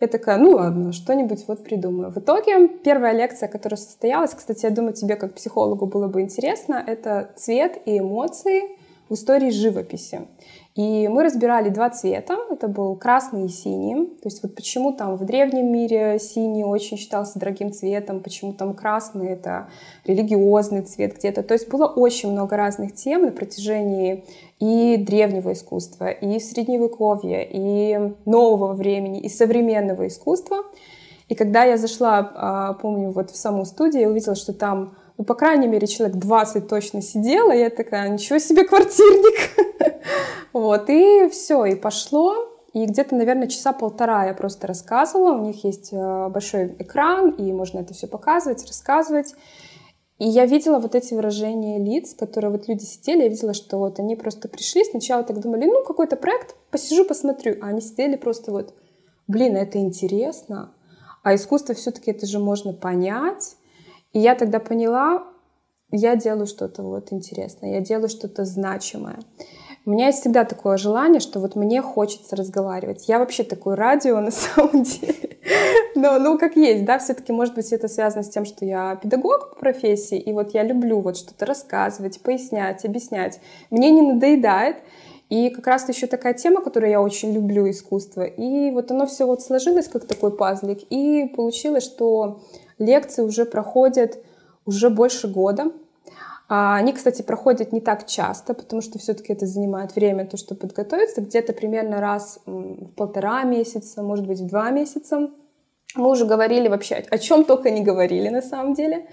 Я 0.00 0.06
такая, 0.06 0.38
ну 0.38 0.52
ладно, 0.52 0.92
что-нибудь 0.92 1.44
вот 1.48 1.64
придумаю. 1.64 2.10
В 2.10 2.18
итоге 2.18 2.68
первая 2.68 3.12
лекция, 3.12 3.48
которая 3.48 3.76
состоялась, 3.76 4.32
кстати, 4.32 4.64
я 4.64 4.70
думаю, 4.70 4.94
тебе 4.94 5.16
как 5.16 5.34
психологу 5.34 5.86
было 5.86 6.06
бы 6.06 6.20
интересно, 6.20 6.82
это 6.86 7.30
цвет 7.36 7.78
и 7.84 7.98
эмоции 7.98 8.76
в 9.08 9.14
истории 9.14 9.50
живописи. 9.50 10.26
И 10.74 11.08
мы 11.08 11.24
разбирали 11.24 11.70
два 11.70 11.90
цвета. 11.90 12.36
Это 12.50 12.68
был 12.68 12.94
красный 12.94 13.46
и 13.46 13.48
синий. 13.48 14.06
То 14.22 14.26
есть 14.26 14.42
вот 14.44 14.54
почему 14.54 14.92
там 14.92 15.16
в 15.16 15.24
древнем 15.24 15.72
мире 15.72 16.20
синий 16.20 16.62
очень 16.62 16.96
считался 16.96 17.40
дорогим 17.40 17.72
цветом, 17.72 18.20
почему 18.20 18.52
там 18.52 18.74
красный— 18.74 19.28
это 19.30 19.70
религиозный 20.04 20.82
цвет 20.82 21.16
где-то. 21.16 21.42
То 21.42 21.54
есть 21.54 21.68
было 21.68 21.86
очень 21.86 22.30
много 22.30 22.56
разных 22.56 22.94
тем 22.94 23.22
на 23.22 23.32
протяжении 23.32 24.24
и 24.60 24.96
древнего 24.98 25.52
искусства, 25.52 26.10
и 26.10 26.38
средневековья, 26.38 27.42
и 27.42 28.14
нового 28.24 28.72
времени, 28.74 29.20
и 29.20 29.28
современного 29.28 30.06
искусства. 30.06 30.58
И 31.28 31.34
когда 31.34 31.64
я 31.64 31.76
зашла, 31.76 32.32
а, 32.34 32.72
помню, 32.74 33.10
вот 33.10 33.30
в 33.30 33.36
саму 33.36 33.64
студию, 33.64 34.02
я 34.02 34.08
увидела, 34.08 34.36
что 34.36 34.52
там 34.52 34.94
ну, 35.18 35.24
по 35.24 35.34
крайней 35.34 35.66
мере, 35.66 35.88
человек 35.88 36.16
20 36.16 36.68
точно 36.68 37.02
сидела, 37.02 37.50
я 37.50 37.70
такая, 37.70 38.08
ничего 38.08 38.38
себе 38.38 38.64
квартирник. 38.64 39.50
Вот, 40.54 40.88
и 40.88 41.28
все, 41.28 41.66
и 41.66 41.74
пошло. 41.74 42.34
И 42.72 42.86
где-то, 42.86 43.14
наверное, 43.14 43.48
часа 43.48 43.72
полтора 43.72 44.26
я 44.26 44.34
просто 44.34 44.66
рассказывала. 44.66 45.36
У 45.36 45.44
них 45.44 45.62
есть 45.62 45.90
э, 45.92 46.28
большой 46.30 46.74
экран, 46.78 47.30
и 47.30 47.52
можно 47.52 47.80
это 47.80 47.92
все 47.92 48.06
показывать, 48.06 48.66
рассказывать. 48.66 49.34
И 50.18 50.26
я 50.26 50.46
видела 50.46 50.78
вот 50.78 50.94
эти 50.94 51.12
выражения 51.12 51.78
лиц, 51.78 52.14
которые 52.14 52.50
вот 52.50 52.66
люди 52.66 52.84
сидели, 52.84 53.22
я 53.22 53.28
видела, 53.28 53.52
что 53.52 53.76
вот 53.76 54.00
они 54.00 54.16
просто 54.16 54.48
пришли, 54.48 54.84
сначала 54.84 55.22
так 55.22 55.38
думали, 55.38 55.66
ну, 55.66 55.84
какой-то 55.84 56.16
проект, 56.16 56.56
посижу, 56.70 57.04
посмотрю. 57.04 57.56
А 57.60 57.66
они 57.66 57.80
сидели 57.80 58.16
просто 58.16 58.50
вот, 58.50 58.74
блин, 59.28 59.54
это 59.54 59.78
интересно, 59.78 60.72
а 61.22 61.34
искусство 61.34 61.74
все-таки 61.74 62.10
это 62.10 62.26
же 62.26 62.38
можно 62.38 62.72
понять. 62.72 63.57
И 64.12 64.20
я 64.20 64.34
тогда 64.34 64.58
поняла, 64.58 65.24
я 65.90 66.16
делаю 66.16 66.46
что-то 66.46 66.82
вот 66.82 67.12
интересное, 67.12 67.74
я 67.74 67.80
делаю 67.80 68.08
что-то 68.08 68.44
значимое. 68.44 69.18
У 69.86 69.90
меня 69.90 70.06
есть 70.06 70.20
всегда 70.20 70.44
такое 70.44 70.76
желание, 70.76 71.18
что 71.18 71.40
вот 71.40 71.56
мне 71.56 71.80
хочется 71.80 72.36
разговаривать. 72.36 73.08
Я 73.08 73.18
вообще 73.18 73.42
такое 73.42 73.74
радио 73.74 74.20
на 74.20 74.30
самом 74.30 74.82
деле. 74.82 75.38
Но, 75.94 76.18
ну, 76.18 76.38
как 76.38 76.56
есть, 76.56 76.84
да, 76.84 76.98
все-таки, 76.98 77.32
может 77.32 77.54
быть, 77.54 77.72
это 77.72 77.88
связано 77.88 78.22
с 78.22 78.28
тем, 78.28 78.44
что 78.44 78.64
я 78.64 78.96
педагог 78.96 79.50
по 79.50 79.60
профессии, 79.60 80.18
и 80.18 80.32
вот 80.32 80.52
я 80.52 80.62
люблю 80.62 81.00
вот 81.00 81.16
что-то 81.16 81.46
рассказывать, 81.46 82.20
пояснять, 82.20 82.84
объяснять. 82.84 83.40
Мне 83.70 83.90
не 83.90 84.02
надоедает. 84.02 84.76
И 85.30 85.50
как 85.50 85.66
раз 85.66 85.88
еще 85.88 86.06
такая 86.06 86.34
тема, 86.34 86.62
которую 86.62 86.90
я 86.90 87.02
очень 87.02 87.32
люблю, 87.32 87.68
искусство. 87.68 88.22
И 88.22 88.70
вот 88.70 88.90
оно 88.90 89.06
все 89.06 89.26
вот 89.26 89.42
сложилось 89.42 89.88
как 89.88 90.06
такой 90.06 90.34
пазлик. 90.34 90.80
И 90.90 91.32
получилось, 91.34 91.84
что 91.84 92.40
лекции 92.78 93.22
уже 93.22 93.44
проходят 93.44 94.18
уже 94.64 94.90
больше 94.90 95.28
года. 95.28 95.72
А 96.50 96.76
они, 96.76 96.92
кстати, 96.92 97.20
проходят 97.20 97.72
не 97.72 97.80
так 97.80 98.06
часто, 98.06 98.54
потому 98.54 98.80
что 98.80 98.98
все-таки 98.98 99.34
это 99.34 99.46
занимает 99.46 99.94
время, 99.94 100.26
то, 100.26 100.38
чтобы 100.38 100.60
подготовиться, 100.60 101.20
где-то 101.20 101.52
примерно 101.52 102.00
раз 102.00 102.40
в 102.46 102.90
полтора 102.96 103.42
месяца, 103.44 104.02
может 104.02 104.26
быть, 104.26 104.40
в 104.40 104.46
два 104.46 104.70
месяца. 104.70 105.30
Мы 105.94 106.10
уже 106.10 106.24
говорили 106.24 106.68
вообще, 106.68 107.04
о 107.10 107.18
чем 107.18 107.44
только 107.44 107.70
не 107.70 107.82
говорили 107.82 108.30
на 108.30 108.40
самом 108.40 108.72
деле. 108.72 109.06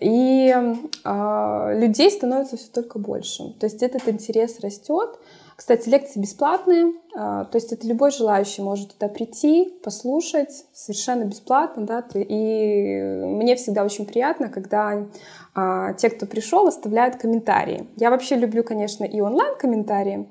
И 0.00 0.54
э, 0.54 1.78
людей 1.78 2.10
становится 2.10 2.58
все 2.58 2.70
только 2.70 2.98
больше. 2.98 3.54
То 3.58 3.64
есть 3.64 3.82
этот 3.82 4.06
интерес 4.08 4.60
растет. 4.60 5.18
Кстати, 5.56 5.88
лекции 5.88 6.20
бесплатные, 6.20 6.92
а, 7.16 7.44
то 7.46 7.56
есть 7.56 7.72
это 7.72 7.86
любой 7.86 8.10
желающий 8.10 8.60
может 8.60 8.92
туда 8.92 9.08
прийти, 9.08 9.74
послушать 9.82 10.66
совершенно 10.74 11.24
бесплатно, 11.24 11.86
да, 11.86 12.04
и 12.12 13.00
мне 13.24 13.56
всегда 13.56 13.82
очень 13.82 14.04
приятно, 14.04 14.50
когда 14.50 15.06
а, 15.54 15.94
те, 15.94 16.10
кто 16.10 16.26
пришел, 16.26 16.66
оставляют 16.66 17.16
комментарии. 17.16 17.88
Я 17.96 18.10
вообще 18.10 18.36
люблю, 18.36 18.62
конечно, 18.62 19.04
и 19.04 19.18
онлайн-комментарии, 19.22 20.28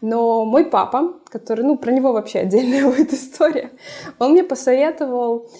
но 0.00 0.44
мой 0.44 0.64
папа, 0.64 1.14
который, 1.24 1.64
ну, 1.64 1.76
про 1.76 1.90
него 1.90 2.12
вообще 2.12 2.40
отдельная 2.40 2.84
будет 2.88 3.12
история, 3.12 3.72
он 4.20 4.30
мне 4.30 4.44
посоветовал 4.44 5.50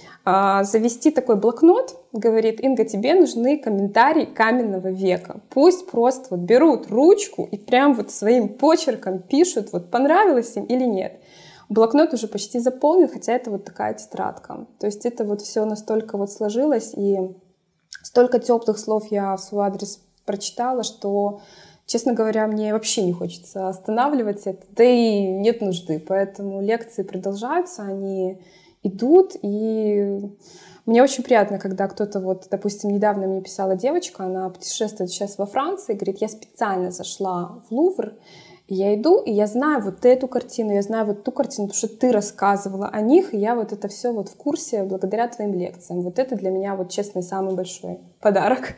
завести 0.64 1.10
такой 1.10 1.36
блокнот, 1.36 1.96
говорит, 2.12 2.60
Инга, 2.60 2.84
тебе 2.84 3.14
нужны 3.14 3.58
комментарии 3.58 4.24
каменного 4.24 4.88
века. 4.88 5.40
Пусть 5.50 5.90
просто 5.90 6.28
вот 6.30 6.40
берут 6.40 6.90
ручку 6.90 7.48
и 7.50 7.56
прям 7.56 7.94
вот 7.94 8.10
своим 8.10 8.48
почерком 8.48 9.20
пишут, 9.20 9.72
вот 9.72 9.90
понравилось 9.90 10.56
им 10.56 10.64
или 10.64 10.84
нет. 10.84 11.20
Блокнот 11.68 12.14
уже 12.14 12.28
почти 12.28 12.58
заполнен, 12.58 13.08
хотя 13.08 13.34
это 13.34 13.50
вот 13.50 13.64
такая 13.64 13.94
тетрадка. 13.94 14.66
То 14.80 14.86
есть 14.86 15.04
это 15.04 15.24
вот 15.24 15.42
все 15.42 15.64
настолько 15.64 16.16
вот 16.16 16.32
сложилось, 16.32 16.94
и 16.94 17.18
столько 18.02 18.38
теплых 18.38 18.78
слов 18.78 19.06
я 19.10 19.36
в 19.36 19.40
свой 19.40 19.66
адрес 19.66 20.00
прочитала, 20.24 20.82
что, 20.82 21.40
честно 21.86 22.14
говоря, 22.14 22.46
мне 22.46 22.72
вообще 22.72 23.02
не 23.02 23.12
хочется 23.12 23.68
останавливать 23.68 24.46
это, 24.46 24.64
да 24.70 24.84
и 24.84 25.20
нет 25.20 25.60
нужды. 25.60 26.02
Поэтому 26.06 26.62
лекции 26.62 27.02
продолжаются, 27.02 27.82
они 27.82 28.40
идут, 28.82 29.36
и 29.42 30.20
мне 30.86 31.02
очень 31.02 31.22
приятно, 31.22 31.58
когда 31.58 31.86
кто-то, 31.86 32.20
вот, 32.20 32.46
допустим, 32.50 32.90
недавно 32.90 33.26
мне 33.26 33.42
писала 33.42 33.76
девочка, 33.76 34.24
она 34.24 34.48
путешествует 34.48 35.10
сейчас 35.10 35.36
во 35.36 35.46
Франции, 35.46 35.94
говорит, 35.94 36.20
я 36.20 36.28
специально 36.28 36.90
зашла 36.90 37.62
в 37.68 37.74
Лувр, 37.74 38.14
и 38.68 38.74
я 38.74 38.94
иду, 38.94 39.20
и 39.20 39.32
я 39.32 39.46
знаю 39.46 39.82
вот 39.82 40.04
эту 40.04 40.28
картину, 40.28 40.72
я 40.72 40.82
знаю 40.82 41.06
вот 41.06 41.24
ту 41.24 41.32
картину, 41.32 41.68
потому 41.68 41.78
что 41.78 41.88
ты 41.88 42.12
рассказывала 42.12 42.88
о 42.88 43.00
них, 43.00 43.32
и 43.32 43.38
я 43.38 43.54
вот 43.54 43.72
это 43.72 43.88
все 43.88 44.12
вот 44.12 44.28
в 44.28 44.36
курсе 44.36 44.82
благодаря 44.82 45.26
твоим 45.28 45.54
лекциям. 45.54 46.02
Вот 46.02 46.18
это 46.18 46.36
для 46.36 46.50
меня, 46.50 46.74
вот 46.74 46.90
честно, 46.90 47.22
самый 47.22 47.54
большой 47.54 47.98
подарок. 48.20 48.76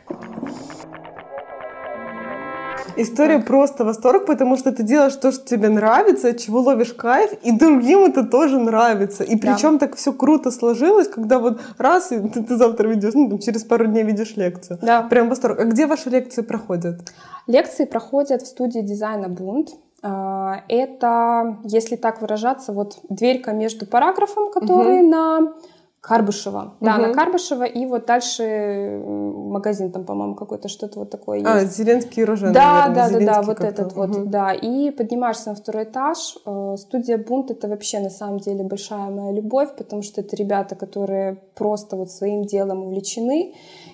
История 2.97 3.37
так. 3.37 3.47
просто 3.47 3.85
восторг, 3.85 4.25
потому 4.25 4.57
что 4.57 4.71
ты 4.71 4.83
делаешь 4.83 5.15
то, 5.15 5.31
что 5.31 5.45
тебе 5.45 5.69
нравится, 5.69 6.29
от 6.29 6.37
чего 6.37 6.61
ловишь 6.61 6.93
кайф, 6.93 7.31
и 7.43 7.51
другим 7.51 8.05
это 8.05 8.23
тоже 8.23 8.59
нравится. 8.59 9.23
И 9.23 9.35
причем 9.35 9.73
да. 9.73 9.87
так 9.87 9.95
все 9.95 10.13
круто 10.13 10.51
сложилось, 10.51 11.07
когда 11.07 11.39
вот 11.39 11.59
раз, 11.77 12.11
и 12.11 12.19
ты, 12.19 12.43
ты 12.43 12.55
завтра 12.55 12.87
видишь, 12.87 13.13
ну, 13.13 13.37
через 13.39 13.63
пару 13.63 13.85
дней 13.85 14.03
видишь 14.03 14.35
лекцию. 14.35 14.79
Да. 14.81 15.03
Прям 15.03 15.29
восторг. 15.29 15.59
А 15.59 15.65
где 15.65 15.87
ваши 15.87 16.09
лекции 16.09 16.41
проходят? 16.41 16.99
Лекции 17.47 17.85
проходят 17.85 18.41
в 18.41 18.47
студии 18.47 18.79
дизайна 18.79 19.29
Бунт. 19.29 19.69
А, 20.03 20.63
это, 20.67 21.57
если 21.63 21.95
так 21.95 22.21
выражаться, 22.21 22.73
вот 22.73 22.99
дверька 23.09 23.51
между 23.51 23.85
параграфом, 23.85 24.51
который 24.51 25.01
угу. 25.01 25.09
на 25.09 25.53
Карбышева. 26.01 26.73
Да, 26.79 26.97
на 26.97 27.13
Карбышева. 27.13 27.63
И 27.63 27.85
вот 27.85 28.07
дальше 28.07 28.99
магазин 29.05 29.91
там, 29.91 30.03
по-моему, 30.03 30.33
какой-то 30.33 30.67
что-то 30.67 30.99
вот 30.99 31.11
такое 31.11 31.43
а, 31.45 31.59
есть. 31.59 31.79
А, 31.79 31.83
Зеленский 31.83 32.23
рожен, 32.23 32.53
Да, 32.53 32.87
наверное, 32.87 32.95
да, 32.95 33.07
Зеленский 33.07 33.25
да, 33.27 33.33
да, 33.35 33.41
вот 33.43 33.59
этот 33.59 33.91
угу. 33.91 34.01
вот, 34.01 34.29
да. 34.29 34.51
И 34.51 34.89
поднимаешься 34.89 35.49
на 35.49 35.55
второй 35.55 35.83
этаж. 35.83 36.37
Э, 36.43 36.75
студия 36.77 37.19
Бунт— 37.19 37.51
это 37.51 37.67
вообще, 37.67 37.99
на 37.99 38.09
самом 38.09 38.39
деле, 38.39 38.63
большая 38.63 39.11
моя 39.11 39.31
любовь, 39.31 39.75
потому 39.77 40.01
что 40.01 40.21
это 40.21 40.35
ребята, 40.35 40.75
которые 40.75 41.37
просто 41.53 41.95
вот 41.95 42.09
своим 42.09 42.45
делом 42.45 42.81
увлечены. 42.83 43.53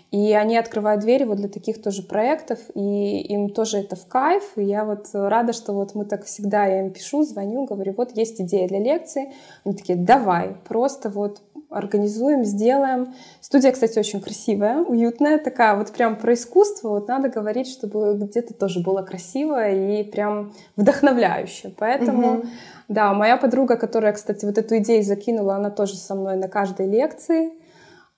И 0.10 0.32
они 0.32 0.58
открывают 0.58 1.02
двери 1.02 1.26
вот 1.26 1.36
для 1.36 1.50
таких 1.50 1.82
тоже 1.82 2.04
проектов, 2.04 2.60
и 2.74 3.20
им 3.24 3.50
тоже 3.50 3.80
это 3.80 3.98
в 3.98 4.08
кайф. 4.08 4.44
И 4.56 4.64
я 4.64 4.86
вот 4.86 5.08
рада, 5.12 5.52
что 5.52 5.74
вот 5.74 5.94
мы 5.94 6.06
так 6.06 6.24
всегда, 6.24 6.66
я 6.66 6.80
им 6.80 6.94
пишу, 6.94 7.24
звоню, 7.24 7.66
говорю, 7.66 7.94
вот 7.98 8.16
есть 8.16 8.40
идея 8.40 8.70
для 8.70 8.80
лекции. 8.80 9.34
Они 9.66 9.76
такие, 9.76 9.98
давай, 9.98 10.56
просто 10.66 11.10
вот 11.10 11.42
организуем, 11.70 12.44
сделаем. 12.46 13.14
Студия, 13.42 13.72
кстати, 13.72 14.00
очень 14.00 14.22
красивая, 14.22 14.78
уютная, 14.78 15.38
такая 15.38 15.76
вот 15.76 15.92
прям 15.92 16.16
про 16.16 16.34
искусство. 16.34 16.90
Вот 16.90 17.08
надо 17.08 17.30
говорить, 17.30 17.68
чтобы 17.68 18.18
где-то 18.18 18.54
тоже 18.54 18.82
было 18.82 19.02
красиво 19.02 19.70
и 19.70 20.04
прям 20.04 20.54
вдохновляюще. 20.76 21.74
Поэтому, 21.78 22.40
угу. 22.40 22.48
да, 22.88 23.14
моя 23.14 23.38
подруга, 23.38 23.76
которая, 23.76 24.14
кстати, 24.14 24.46
вот 24.46 24.58
эту 24.58 24.78
идею 24.78 25.04
закинула, 25.04 25.56
она 25.56 25.70
тоже 25.70 25.96
со 25.96 26.16
мной 26.16 26.38
на 26.38 26.48
каждой 26.48 26.88
лекции. 26.88 27.52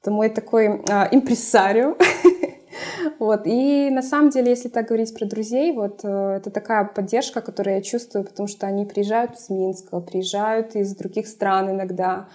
Это 0.02 0.12
мой 0.12 0.30
такой 0.30 0.82
а, 0.90 1.08
импрессарио. 1.12 1.96
Вот. 3.20 3.42
И 3.46 3.90
на 3.90 4.02
самом 4.02 4.30
деле, 4.30 4.52
если 4.52 4.70
так 4.70 4.88
говорить 4.88 5.14
про 5.18 5.26
друзей, 5.26 5.74
вот 5.74 6.02
э, 6.04 6.38
это 6.38 6.50
такая 6.52 6.86
поддержка, 6.86 7.42
которую 7.42 7.76
я 7.76 7.82
чувствую, 7.82 8.24
потому 8.24 8.48
что 8.48 8.68
они 8.68 8.86
приезжают 8.86 9.36
из 9.36 9.50
Минска, 9.50 10.00
приезжают 10.00 10.76
из 10.76 10.96
других 10.96 11.28
стран 11.28 11.72
иногда, 11.72 12.28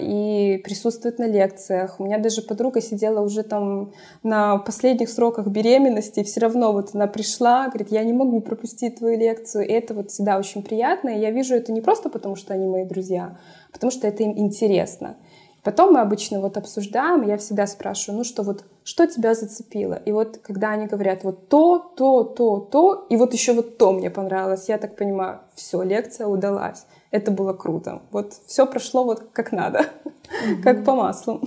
и 0.00 0.60
присутствует 0.62 1.18
на 1.18 1.26
лекциях. 1.26 1.98
У 1.98 2.04
меня 2.04 2.18
даже 2.18 2.42
подруга 2.42 2.80
сидела 2.80 3.20
уже 3.20 3.42
там 3.42 3.92
на 4.22 4.58
последних 4.58 5.08
сроках 5.08 5.48
беременности, 5.48 6.20
и 6.20 6.24
все 6.24 6.40
равно 6.40 6.72
вот 6.72 6.90
она 6.94 7.06
пришла, 7.06 7.68
говорит, 7.68 7.90
я 7.90 8.04
не 8.04 8.12
могу 8.12 8.40
пропустить 8.40 8.96
твою 8.96 9.18
лекцию. 9.18 9.66
И 9.66 9.72
это 9.72 9.94
вот 9.94 10.10
всегда 10.10 10.38
очень 10.38 10.62
приятно. 10.62 11.08
И 11.10 11.20
я 11.20 11.30
вижу 11.30 11.54
это 11.54 11.72
не 11.72 11.80
просто 11.80 12.08
потому, 12.08 12.36
что 12.36 12.54
они 12.54 12.66
мои 12.66 12.84
друзья, 12.84 13.38
а 13.70 13.72
потому 13.72 13.90
что 13.90 14.06
это 14.06 14.22
им 14.22 14.38
интересно. 14.38 15.16
Потом 15.62 15.92
мы 15.92 16.00
обычно 16.00 16.40
вот 16.40 16.56
обсуждаем, 16.56 17.22
и 17.22 17.28
я 17.28 17.36
всегда 17.36 17.68
спрашиваю, 17.68 18.18
ну 18.18 18.24
что 18.24 18.42
вот, 18.42 18.64
что 18.82 19.06
тебя 19.06 19.34
зацепило? 19.34 19.94
И 19.94 20.10
вот 20.10 20.38
когда 20.38 20.70
они 20.70 20.86
говорят 20.86 21.22
вот 21.22 21.48
то, 21.48 21.78
то, 21.96 22.24
то, 22.24 22.58
то, 22.58 23.06
и 23.08 23.16
вот 23.16 23.32
еще 23.32 23.52
вот 23.52 23.78
то 23.78 23.92
мне 23.92 24.10
понравилось, 24.10 24.68
я 24.68 24.78
так 24.78 24.96
понимаю, 24.96 25.40
все, 25.54 25.82
лекция 25.82 26.26
удалась. 26.26 26.86
Это 27.12 27.30
было 27.30 27.52
круто. 27.52 28.02
Вот 28.10 28.32
все 28.46 28.66
прошло 28.66 29.04
вот 29.04 29.28
как 29.32 29.52
надо, 29.52 29.86
mm-hmm. 30.04 30.62
как 30.62 30.84
по 30.84 30.96
маслу. 30.96 31.40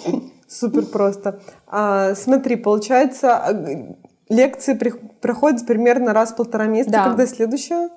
Супер 0.47 0.85
просто. 0.85 1.41
А, 1.67 2.15
смотри, 2.15 2.55
получается, 2.55 3.35
а, 3.35 3.95
лекции 4.29 4.75
при, 4.75 4.91
проходят 4.91 5.65
примерно 5.65 6.13
раз 6.13 6.31
в 6.31 6.35
полтора 6.37 6.67
месяца. 6.67 6.91
Да. 6.91 7.03
Когда 7.05 7.27
следующая? 7.27 7.89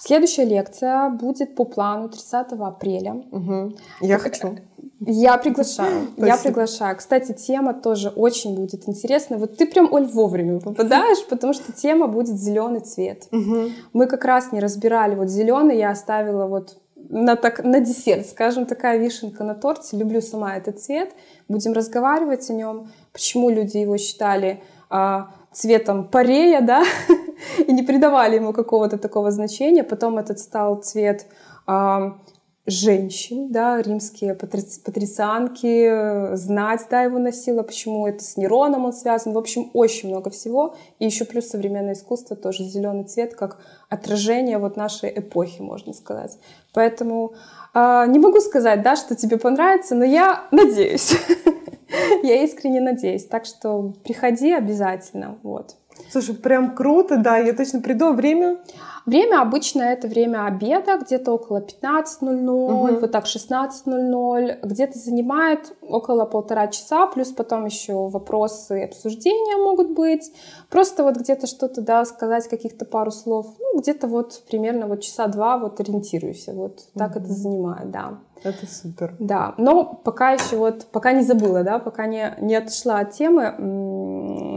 Следующая 0.00 0.46
лекция 0.46 1.10
будет 1.10 1.54
по 1.54 1.66
плану 1.66 2.08
30 2.08 2.52
апреля. 2.52 3.22
Угу. 3.30 3.76
Я 4.00 4.18
хочу. 4.18 4.56
Я 5.00 5.38
приглашаю. 5.38 6.08
Спасибо. 6.12 6.26
Я 6.26 6.36
приглашаю. 6.36 6.96
Кстати, 6.96 7.32
тема 7.32 7.74
тоже 7.74 8.10
очень 8.10 8.54
будет 8.54 8.88
интересная. 8.88 9.38
Вот 9.38 9.56
ты 9.56 9.66
прям, 9.66 9.92
Оль, 9.92 10.06
вовремя 10.06 10.60
попадаешь, 10.60 11.24
потому 11.26 11.52
что 11.52 11.72
тема 11.72 12.06
будет 12.06 12.38
зеленый 12.38 12.80
цвет. 12.80 13.26
Угу. 13.32 13.70
Мы 13.92 14.06
как 14.06 14.24
раз 14.24 14.52
не 14.52 14.60
разбирали 14.60 15.14
вот 15.14 15.28
зеленый, 15.28 15.78
я 15.78 15.90
оставила 15.90 16.46
вот 16.46 16.78
на, 17.08 17.36
так, 17.36 17.64
на 17.64 17.80
десерт, 17.80 18.26
скажем, 18.26 18.66
такая 18.66 18.98
вишенка 18.98 19.42
на 19.42 19.54
торте. 19.54 19.96
Люблю 19.96 20.20
сама 20.20 20.56
этот 20.56 20.80
цвет. 20.80 21.12
Будем 21.48 21.72
разговаривать 21.72 22.48
о 22.50 22.52
нем. 22.52 22.90
Почему 23.12 23.50
люди 23.50 23.78
его 23.78 23.96
считали 23.96 24.62
а, 24.90 25.30
цветом 25.52 26.08
парея, 26.08 26.60
да, 26.60 26.84
и 27.66 27.72
не 27.72 27.82
придавали 27.82 28.36
ему 28.36 28.52
какого-то 28.52 28.98
такого 28.98 29.30
значения. 29.30 29.82
Потом 29.82 30.18
этот 30.18 30.38
стал 30.38 30.76
цвет 30.76 31.26
а, 31.66 32.18
женщин, 32.66 33.50
да, 33.50 33.80
римские 33.80 34.34
патри... 34.34 34.62
патрицианки, 34.84 36.34
знать, 36.36 36.86
да, 36.90 37.02
его 37.02 37.18
носила, 37.18 37.62
почему 37.62 38.06
это 38.06 38.22
с 38.22 38.36
Нероном 38.36 38.84
он 38.84 38.92
связан. 38.92 39.32
В 39.32 39.38
общем, 39.38 39.70
очень 39.72 40.10
много 40.10 40.30
всего. 40.30 40.76
И 40.98 41.06
еще 41.06 41.24
плюс 41.24 41.48
современное 41.48 41.94
искусство, 41.94 42.36
тоже 42.36 42.64
зеленый 42.64 43.04
цвет, 43.04 43.34
как 43.34 43.58
отражение 43.88 44.58
вот 44.58 44.76
нашей 44.76 45.10
эпохи, 45.18 45.62
можно 45.62 45.92
сказать. 45.92 46.38
Поэтому 46.72 47.34
э, 47.74 48.04
не 48.08 48.18
могу 48.18 48.40
сказать, 48.40 48.82
да, 48.82 48.96
что 48.96 49.16
тебе 49.16 49.38
понравится, 49.38 49.94
но 49.94 50.04
я 50.04 50.44
надеюсь. 50.50 51.14
Я 52.22 52.44
искренне 52.44 52.80
надеюсь. 52.80 53.24
Так 53.24 53.44
что 53.44 53.94
приходи 54.04 54.52
обязательно. 54.52 55.38
Вот. 55.42 55.74
Слушай, 56.10 56.34
прям 56.34 56.74
круто, 56.74 57.16
да, 57.16 57.38
я 57.38 57.52
точно 57.52 57.80
приду. 57.80 58.12
Время? 58.12 58.58
Время 59.06 59.40
обычно 59.40 59.82
это 59.82 60.08
время 60.08 60.46
обеда, 60.46 60.98
где-то 60.98 61.32
около 61.32 61.58
15.00, 61.58 62.48
угу. 62.48 63.00
вот 63.00 63.10
так 63.10 63.24
16.00, 63.24 64.58
где-то 64.62 64.98
занимает 64.98 65.74
около 65.82 66.24
полтора 66.24 66.68
часа, 66.68 67.06
плюс 67.06 67.32
потом 67.32 67.66
еще 67.66 68.08
вопросы 68.08 68.80
и 68.80 68.84
обсуждения 68.84 69.56
могут 69.56 69.90
быть. 69.90 70.32
Просто 70.68 71.02
вот 71.02 71.16
где-то 71.16 71.46
что-то, 71.46 71.80
да, 71.80 72.04
сказать 72.04 72.48
каких-то 72.48 72.84
пару 72.84 73.10
слов, 73.10 73.46
ну, 73.58 73.80
где-то 73.80 74.06
вот 74.06 74.42
примерно 74.48 74.86
вот 74.86 75.02
часа 75.02 75.26
два 75.26 75.58
вот 75.58 75.80
ориентируйся, 75.80 76.52
вот 76.52 76.80
так 76.94 77.16
угу. 77.16 77.20
это 77.20 77.32
занимает, 77.32 77.90
да. 77.90 78.18
Это 78.42 78.66
супер. 78.66 79.14
Да, 79.18 79.54
но 79.58 79.84
пока 79.84 80.32
еще 80.32 80.56
вот, 80.56 80.86
пока 80.86 81.12
не 81.12 81.22
забыла, 81.22 81.62
да, 81.62 81.78
пока 81.78 82.06
не, 82.06 82.34
не 82.40 82.54
отошла 82.54 83.00
от 83.00 83.12
темы, 83.12 83.54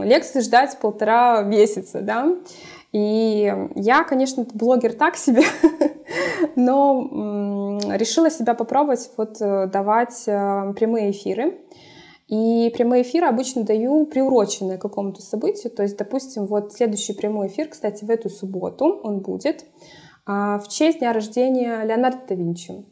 лекции 0.04 0.40
ждать 0.40 0.78
полтора 0.80 1.42
месяца, 1.42 2.00
да. 2.00 2.34
И 2.94 3.52
я, 3.74 4.04
конечно, 4.04 4.46
блогер 4.54 4.92
так 4.92 5.16
себе, 5.16 5.42
но 6.56 7.80
решила 7.90 8.30
себя 8.30 8.54
попробовать 8.54 9.10
вот 9.16 9.38
э, 9.40 9.66
давать 9.66 10.22
э, 10.28 10.72
прямые 10.76 11.10
эфиры. 11.10 11.58
И 12.28 12.72
прямые 12.72 13.02
эфиры 13.02 13.26
обычно 13.26 13.64
даю 13.64 14.06
приуроченные 14.06 14.78
к 14.78 14.82
какому-то 14.82 15.22
событию. 15.22 15.72
То 15.72 15.82
есть, 15.82 15.96
допустим, 15.96 16.46
вот 16.46 16.72
следующий 16.72 17.14
прямой 17.14 17.48
эфир, 17.48 17.66
кстати, 17.66 18.04
в 18.04 18.10
эту 18.10 18.28
субботу 18.30 19.00
он 19.02 19.18
будет. 19.18 19.64
а, 20.24 20.60
в 20.60 20.68
честь 20.68 21.00
дня 21.00 21.12
рождения 21.12 21.82
Леонардо 21.82 22.20
да 22.28 22.34
Винчи. 22.36 22.84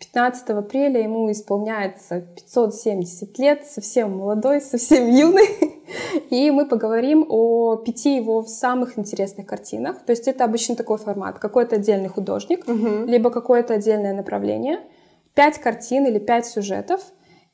15 0.00 0.50
апреля 0.50 1.00
ему 1.00 1.30
исполняется 1.30 2.22
570 2.22 3.38
лет, 3.38 3.64
совсем 3.66 4.18
молодой, 4.18 4.60
совсем 4.60 5.08
юный. 5.08 5.48
И 6.30 6.50
мы 6.50 6.66
поговорим 6.66 7.26
о 7.28 7.76
пяти 7.76 8.16
его 8.16 8.42
самых 8.44 8.98
интересных 8.98 9.46
картинах. 9.46 10.04
То 10.04 10.12
есть 10.12 10.28
это 10.28 10.44
обычно 10.44 10.76
такой 10.76 10.98
формат. 10.98 11.38
Какой-то 11.38 11.76
отдельный 11.76 12.08
художник, 12.08 12.68
угу. 12.68 13.04
либо 13.06 13.30
какое-то 13.30 13.74
отдельное 13.74 14.14
направление. 14.14 14.80
Пять 15.34 15.58
картин 15.58 16.06
или 16.06 16.18
пять 16.18 16.46
сюжетов 16.46 17.00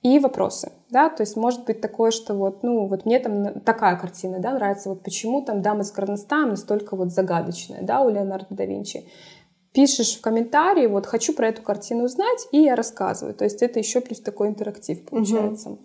и 0.02 0.18
вопросы, 0.18 0.72
да, 0.88 1.10
то 1.10 1.22
есть 1.22 1.36
может 1.36 1.64
быть 1.66 1.82
такое, 1.82 2.10
что 2.10 2.34
вот, 2.34 2.62
ну, 2.62 2.86
вот 2.86 3.04
мне 3.04 3.18
там 3.18 3.60
такая 3.60 3.96
картина, 3.96 4.38
да, 4.38 4.54
нравится, 4.54 4.88
вот 4.88 5.02
почему 5.02 5.42
там 5.42 5.60
дама 5.60 5.82
с 5.82 5.92
горностаем 5.92 6.50
настолько 6.50 6.96
вот 6.96 7.10
загадочная, 7.10 7.82
да, 7.82 8.00
у 8.00 8.08
Леонардо 8.08 8.46
да 8.50 8.64
Винчи 8.64 9.04
пишешь 9.72 10.16
в 10.16 10.20
комментарии, 10.20 10.86
вот 10.86 11.06
хочу 11.06 11.32
про 11.32 11.48
эту 11.48 11.62
картину 11.62 12.04
узнать, 12.04 12.48
и 12.52 12.62
я 12.62 12.74
рассказываю. 12.74 13.34
То 13.34 13.44
есть 13.44 13.62
это 13.62 13.78
еще 13.78 14.00
плюс 14.00 14.20
такой 14.20 14.48
интерактив 14.48 15.04
получается. 15.04 15.70
Угу. 15.70 15.78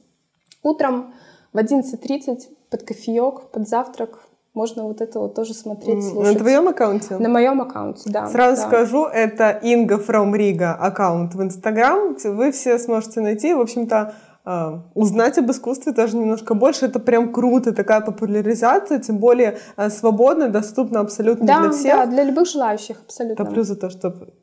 Утром 0.63 1.13
в 1.55 1.57
11.30 1.57 2.39
под 2.69 2.83
кофеек, 2.83 3.49
под 3.53 3.67
завтрак 3.67 4.19
можно 4.53 4.83
вот 4.83 4.99
это 4.99 5.19
вот 5.19 5.35
тоже 5.35 5.53
смотреть, 5.53 6.03
слушать. 6.03 6.33
На 6.33 6.39
твоем 6.39 6.67
аккаунте? 6.67 7.17
На 7.17 7.29
моем 7.29 7.61
аккаунте, 7.61 8.09
да. 8.09 8.27
Сразу 8.27 8.61
да. 8.61 8.67
скажу, 8.67 9.05
это 9.05 9.51
Инга 9.63 9.95
from 9.95 10.33
Riga 10.33 10.71
аккаунт 10.73 11.33
в 11.33 11.41
Инстаграм. 11.41 12.15
Вы 12.23 12.51
все 12.51 12.77
сможете 12.77 13.21
найти. 13.21 13.53
В 13.53 13.61
общем-то, 13.61 14.15
а, 14.43 14.83
узнать 14.95 15.37
об 15.37 15.49
искусстве 15.49 15.93
даже 15.93 16.17
немножко 16.17 16.55
больше. 16.55 16.87
Это 16.87 16.99
прям 16.99 17.31
круто, 17.31 17.73
такая 17.73 18.01
популяризация, 18.01 18.99
тем 18.99 19.17
более 19.17 19.57
а, 19.77 19.89
свободно, 19.89 20.49
доступна 20.49 20.99
абсолютно 20.99 21.47
да, 21.47 21.61
для 21.61 21.71
всех. 21.71 21.95
Да, 21.95 22.05
для 22.05 22.23
любых 22.23 22.47
желающих, 22.47 22.97
абсолютно. 23.05 23.45
Да, 23.45 23.51
плюс 23.51 23.67
за 23.67 23.77
то, 23.77 23.89
чтобы 23.89 24.33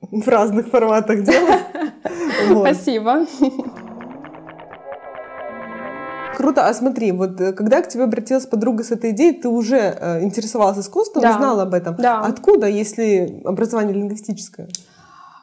в 0.00 0.28
разных 0.28 0.68
форматах 0.68 1.24
делать. 1.24 1.60
Спасибо. 2.48 3.26
Круто. 6.40 6.66
А 6.66 6.72
смотри, 6.72 7.12
вот 7.12 7.38
э, 7.38 7.52
когда 7.52 7.82
к 7.82 7.88
тебе 7.88 8.04
обратилась 8.04 8.46
подруга 8.46 8.82
с 8.82 8.90
этой 8.90 9.10
идеей, 9.10 9.34
ты 9.34 9.48
уже 9.48 9.76
э, 9.76 10.24
интересовалась 10.24 10.78
искусством, 10.78 11.22
да. 11.22 11.34
знала 11.34 11.62
об 11.64 11.74
этом. 11.74 11.96
Да. 11.96 12.20
Откуда, 12.20 12.66
если 12.66 13.42
образование 13.44 13.94
лингвистическое? 13.94 14.68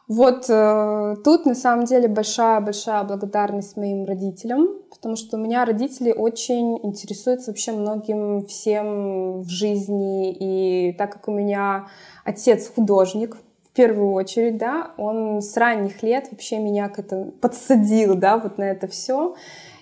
Вот 0.08 0.46
э, 0.50 1.16
тут 1.24 1.46
на 1.46 1.54
самом 1.54 1.86
деле 1.86 2.08
большая-большая 2.08 3.04
благодарность 3.04 3.78
моим 3.78 4.06
родителям, 4.06 4.70
потому 4.90 5.16
что 5.18 5.38
у 5.38 5.40
меня 5.40 5.66
родители 5.66 6.12
очень 6.12 6.80
интересуются 6.84 7.52
вообще 7.52 7.74
многим 7.74 8.48
всем 8.48 9.42
в 9.42 9.50
жизни, 9.50 10.32
и 10.32 10.94
так 10.94 11.14
как 11.14 11.28
у 11.28 11.32
меня 11.32 11.90
отец 12.24 12.72
художник, 12.74 13.38
в 13.66 13.76
первую 13.76 14.14
очередь, 14.14 14.58
да, 14.58 14.94
он 14.98 15.44
с 15.44 15.56
ранних 15.58 16.02
лет 16.02 16.30
вообще 16.32 16.58
меня 16.58 16.90
к 16.90 16.98
этому 16.98 17.26
подсадил, 17.34 18.16
да, 18.16 18.40
вот 18.40 18.58
на 18.58 18.64
это 18.64 18.88
все. 18.88 19.36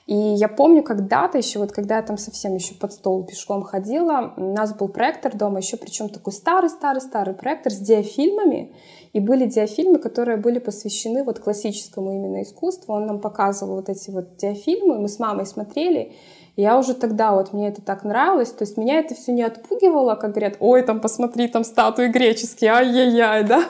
И 0.06 0.16
я 0.16 0.48
помню 0.48 0.84
когда-то 0.84 1.40
еще, 1.40 1.58
вот 1.58 1.72
когда 1.72 1.98
я 1.98 2.04
там 2.04 2.18
совсем 2.20 2.54
еще 2.54 2.76
под 2.76 2.94
стол 2.94 3.24
пешком 3.26 3.64
ходила, 3.64 4.34
у 4.38 4.54
нас 4.54 4.76
был 4.76 4.88
проектор 4.88 5.36
дома, 5.36 5.60
еще 5.60 5.78
причем 5.78 6.10
такой 6.10 6.32
старый-старый-старый 6.32 7.34
проектор 7.34 7.72
с 7.72 7.80
диафильмами. 7.80 8.72
И 9.14 9.20
были 9.20 9.48
диафильмы, 9.48 9.98
которые 9.98 10.38
были 10.38 10.60
посвящены 10.60 11.24
вот 11.24 11.40
классическому 11.40 12.14
именно 12.14 12.44
искусству. 12.44 12.94
Он 12.94 13.08
нам 13.08 13.20
показывал 13.20 13.78
вот 13.78 13.90
эти 13.90 14.12
вот 14.12 14.38
диафильмы, 14.38 15.00
мы 15.00 15.08
с 15.08 15.18
мамой 15.18 15.48
смотрели. 15.48 16.14
Я 16.56 16.78
уже 16.78 16.94
тогда 16.94 17.34
вот 17.34 17.52
мне 17.52 17.68
это 17.68 17.82
так 17.82 18.04
нравилось, 18.04 18.52
то 18.52 18.64
есть 18.64 18.78
меня 18.78 19.00
это 19.00 19.14
все 19.14 19.34
не 19.34 19.44
отпугивало, 19.44 20.16
как 20.16 20.32
говорят, 20.32 20.56
ой, 20.60 20.84
там 20.84 21.02
посмотри, 21.02 21.50
там 21.50 21.66
статуи 21.66 22.08
греческие, 22.08 22.72
ай-яй-яй, 22.72 23.44
да, 23.48 23.64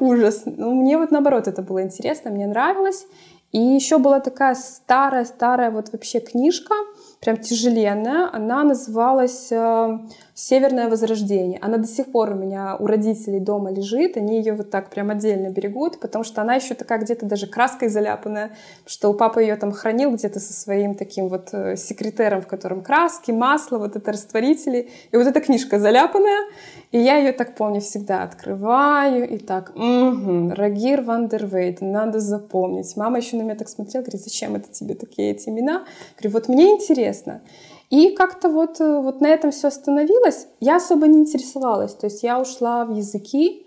ужас. 0.00 0.42
Ну, 0.46 0.74
мне 0.74 0.98
вот 0.98 1.12
наоборот 1.12 1.46
это 1.46 1.62
было 1.62 1.82
интересно, 1.82 2.30
мне 2.30 2.46
нравилось. 2.46 3.06
И 3.52 3.58
еще 3.58 3.98
была 3.98 4.20
такая 4.20 4.54
старая-старая 4.54 5.70
вот 5.70 5.90
вообще 5.92 6.20
книжка, 6.20 6.74
прям 7.20 7.38
тяжеленная. 7.38 8.28
Она 8.30 8.62
называлась 8.62 9.50
э, 9.50 9.98
«Северное 10.40 10.88
возрождение». 10.88 11.58
Она 11.60 11.78
до 11.78 11.88
сих 11.88 12.12
пор 12.12 12.30
у 12.30 12.34
меня 12.36 12.76
у 12.78 12.86
родителей 12.86 13.40
дома 13.40 13.72
лежит. 13.72 14.16
Они 14.16 14.36
ее 14.36 14.52
вот 14.52 14.70
так 14.70 14.88
прям 14.88 15.10
отдельно 15.10 15.48
берегут, 15.48 15.98
потому 15.98 16.22
что 16.22 16.42
она 16.42 16.54
еще 16.54 16.74
такая 16.74 17.00
где-то 17.00 17.26
даже 17.26 17.48
краской 17.48 17.88
заляпанная, 17.88 18.52
что 18.86 19.10
у 19.10 19.14
папы 19.14 19.42
ее 19.42 19.56
там 19.56 19.72
хранил 19.72 20.12
где-то 20.12 20.38
со 20.38 20.52
своим 20.52 20.94
таким 20.94 21.26
вот 21.26 21.48
э, 21.50 21.74
секретером, 21.74 22.40
в 22.40 22.46
котором 22.46 22.82
краски, 22.82 23.32
масло, 23.32 23.78
вот 23.78 23.96
это 23.96 24.12
растворители. 24.12 24.90
И 25.10 25.16
вот 25.16 25.26
эта 25.26 25.40
книжка 25.40 25.80
заляпанная. 25.80 26.46
И 26.92 27.00
я 27.00 27.16
ее 27.16 27.32
так 27.32 27.56
помню 27.56 27.80
всегда 27.80 28.22
открываю 28.22 29.28
и 29.28 29.38
так, 29.38 29.72
угу, 29.74 30.50
Рогир 30.50 31.02
ван 31.02 31.20
дер 31.20 31.38
Вейден, 31.38 31.80
надо 31.80 32.20
запомнить. 32.20 32.96
Мама 32.96 33.18
еще 33.18 33.36
на 33.36 33.42
меня 33.42 33.56
так 33.56 33.68
смотрела, 33.68 34.04
говорит, 34.04 34.22
зачем 34.22 34.54
это 34.54 34.70
тебе 34.70 34.94
такие 34.94 35.32
эти 35.32 35.48
имена? 35.48 35.84
Говорю, 36.16 36.34
вот 36.34 36.48
мне 36.48 36.70
интересно. 36.70 37.42
И 37.90 38.10
как-то 38.10 38.48
вот, 38.48 38.80
э, 38.80 39.00
вот 39.00 39.20
на 39.20 39.28
этом 39.28 39.50
все 39.50 39.68
остановилось. 39.68 40.46
Я 40.60 40.76
особо 40.76 41.06
не 41.06 41.20
интересовалась. 41.20 41.94
То 41.94 42.06
есть 42.06 42.22
я 42.22 42.40
ушла 42.40 42.84
в 42.84 42.92
языки, 42.92 43.66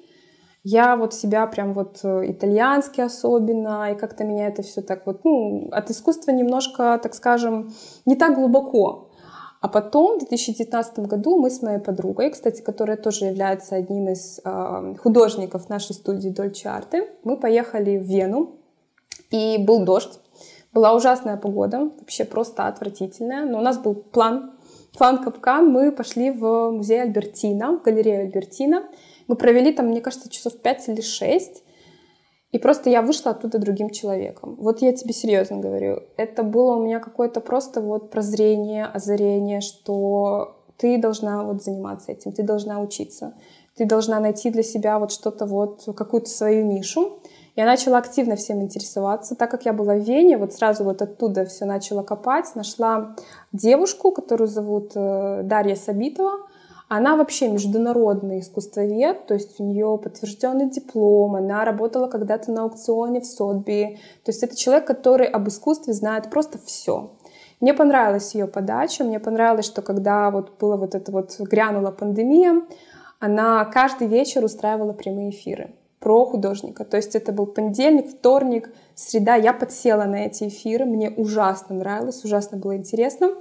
я 0.64 0.96
вот 0.96 1.14
себя 1.16 1.48
прям 1.48 1.74
вот 1.74 2.00
э, 2.04 2.32
итальянский 2.32 3.04
особенно, 3.04 3.92
и 3.92 3.98
как-то 3.98 4.24
меня 4.24 4.48
это 4.48 4.62
все 4.62 4.82
так 4.82 5.08
вот, 5.08 5.24
ну, 5.24 5.70
от 5.72 5.90
искусства 5.90 6.32
немножко, 6.32 7.00
так 7.02 7.16
скажем, 7.16 7.74
не 8.06 8.16
так 8.16 8.36
глубоко. 8.36 9.10
А 9.60 9.68
потом, 9.68 10.16
в 10.16 10.20
2019 10.20 11.00
году, 11.00 11.40
мы 11.40 11.50
с 11.50 11.62
моей 11.62 11.80
подругой, 11.80 12.32
кстати, 12.32 12.62
которая 12.62 12.98
тоже 12.98 13.26
является 13.26 13.76
одним 13.76 14.10
из 14.10 14.40
э, 14.44 14.96
художников 15.02 15.68
нашей 15.70 15.94
студии 15.94 16.30
Дольче 16.30 16.70
Арты, 16.70 17.08
мы 17.24 17.38
поехали 17.38 17.98
в 17.98 18.04
Вену, 18.04 18.56
и 19.32 19.58
был 19.58 19.84
дождь. 19.84 20.20
Была 20.74 20.94
ужасная 20.94 21.38
погода, 21.38 21.92
вообще 22.00 22.24
просто 22.24 22.68
отвратительная, 22.68 23.46
но 23.46 23.60
у 23.60 23.62
нас 23.62 23.78
был 23.78 23.94
план, 23.94 24.54
план 24.98 25.24
капкан. 25.24 25.68
Мы 25.68 25.92
пошли 25.92 26.32
в 26.32 26.72
музей 26.72 27.02
Альбертина, 27.02 27.78
в 27.78 27.82
галерею 27.82 28.26
Альбертина. 28.26 28.88
Мы 29.28 29.36
провели 29.36 29.74
там, 29.74 29.88
мне 29.88 30.02
кажется, 30.02 30.30
часов 30.30 30.58
5 30.62 30.90
или 30.90 31.02
6. 31.02 31.64
И 32.52 32.58
просто 32.58 32.90
я 32.90 33.02
вышла 33.02 33.32
оттуда 33.32 33.60
другим 33.60 33.90
человеком. 33.90 34.56
Вот 34.60 34.82
я 34.82 34.94
тебе 34.94 35.14
серьезно 35.14 35.58
говорю. 35.58 36.04
Это 36.18 36.44
было 36.44 36.76
у 36.76 36.84
меня 36.84 37.00
какое-то 37.00 37.40
просто 37.40 37.82
вот 37.82 38.10
прозрение, 38.10 38.86
озарение, 38.86 39.62
что 39.62 40.58
ты 40.78 40.98
должна 40.98 41.44
вот 41.44 41.64
заниматься 41.64 42.12
этим, 42.12 42.34
ты 42.34 42.44
должна 42.44 42.82
учиться, 42.82 43.36
ты 43.78 43.86
должна 43.86 44.20
найти 44.20 44.50
для 44.50 44.64
себя 44.64 45.00
вот 45.00 45.12
что-то 45.12 45.46
вот, 45.46 45.86
какую-то 45.96 46.30
свою 46.30 46.66
нишу. 46.66 47.20
Я 47.56 47.66
начала 47.66 47.98
активно 47.98 48.38
всем 48.38 48.62
интересоваться. 48.62 49.36
Так 49.36 49.52
как 49.52 49.66
я 49.66 49.74
была 49.74 49.96
в 49.96 50.00
Вене, 50.00 50.38
вот 50.38 50.54
сразу 50.54 50.86
вот 50.86 51.02
оттуда 51.02 51.46
все 51.46 51.66
начала 51.66 52.02
копать. 52.02 52.56
Нашла 52.56 53.16
девушку, 53.52 54.12
которую 54.12 54.48
зовут 54.48 54.94
э, 54.96 55.42
Дарья 55.44 55.76
Сабитова. 55.76 56.48
Она 56.88 57.16
вообще 57.16 57.48
международный 57.50 58.42
искусствовед, 58.42 59.26
то 59.26 59.34
есть 59.34 59.62
у 59.62 59.64
нее 59.64 59.98
подтвержденный 60.02 60.70
диплом, 60.70 61.38
она 61.38 61.64
работала 61.64 62.08
когда-то 62.08 62.52
на 62.52 62.64
аукционе 62.64 63.22
в 63.22 63.26
Сотби. 63.26 63.98
То 64.26 64.32
есть 64.32 64.44
это 64.44 64.58
человек, 64.58 64.88
который 64.88 65.26
об 65.26 65.48
искусстве 65.48 65.94
знает 65.94 66.30
просто 66.30 66.58
все. 66.66 67.12
Мне 67.62 67.74
понравилась 67.74 68.36
ее 68.36 68.46
подача, 68.46 69.06
мне 69.06 69.22
понравилось, 69.22 69.68
что 69.68 69.82
когда 69.82 70.32
вот 70.32 70.58
было 70.60 70.76
вот 70.76 70.94
это 70.94 71.14
вот 71.14 71.40
грянула 71.40 71.92
пандемия, 71.92 72.62
она 73.20 73.64
каждый 73.64 74.08
вечер 74.08 74.44
устраивала 74.44 74.92
прямые 74.92 75.30
эфиры 75.30 75.74
про 76.02 76.26
художника. 76.26 76.84
То 76.84 76.98
есть 76.98 77.16
это 77.16 77.32
был 77.32 77.46
понедельник, 77.46 78.10
вторник, 78.10 78.74
среда. 78.96 79.36
Я 79.36 79.54
подсела 79.54 80.04
на 80.04 80.26
эти 80.26 80.48
эфиры, 80.48 80.86
мне 80.86 81.12
ужасно 81.12 81.76
нравилось, 81.76 82.26
ужасно 82.26 82.58
было 82.58 82.76
интересно. 82.76 83.36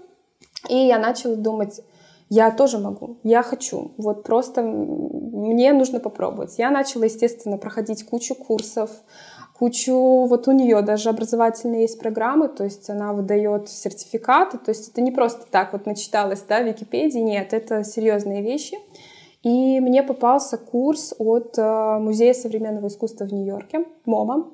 И 0.68 0.76
я 0.76 0.98
начала 0.98 1.36
думать, 1.36 1.80
я 2.28 2.50
тоже 2.50 2.78
могу, 2.78 3.16
я 3.24 3.42
хочу. 3.42 3.92
Вот 3.96 4.22
просто 4.22 4.62
мне 4.62 5.72
нужно 5.72 6.00
попробовать. 6.00 6.58
Я 6.58 6.70
начала, 6.70 7.04
естественно, 7.04 7.56
проходить 7.56 8.04
кучу 8.04 8.34
курсов, 8.34 8.90
кучу, 9.58 10.26
вот 10.26 10.46
у 10.46 10.52
нее 10.52 10.82
даже 10.82 11.08
образовательные 11.08 11.82
есть 11.82 11.98
программы, 11.98 12.48
то 12.48 12.64
есть 12.64 12.90
она 12.90 13.14
выдает 13.14 13.68
сертификаты, 13.68 14.58
то 14.58 14.70
есть 14.70 14.90
это 14.90 15.00
не 15.00 15.12
просто 15.12 15.46
так 15.50 15.72
вот 15.72 15.86
начиталась, 15.86 16.42
да, 16.48 16.62
в 16.62 16.66
Википедии, 16.66 17.18
нет, 17.18 17.52
это 17.52 17.84
серьезные 17.84 18.42
вещи. 18.42 18.78
И 19.42 19.80
мне 19.80 20.02
попался 20.02 20.58
курс 20.58 21.14
от 21.18 21.56
э, 21.56 21.98
Музея 21.98 22.34
современного 22.34 22.88
искусства 22.88 23.24
в 23.24 23.32
Нью-Йорке, 23.32 23.86
МОМА. 24.04 24.50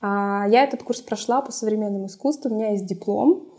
А, 0.00 0.46
я 0.48 0.64
этот 0.64 0.82
курс 0.82 1.02
прошла 1.02 1.42
по 1.42 1.52
современному 1.52 2.06
искусству, 2.06 2.50
у 2.50 2.54
меня 2.54 2.70
есть 2.70 2.86
диплом. 2.86 3.52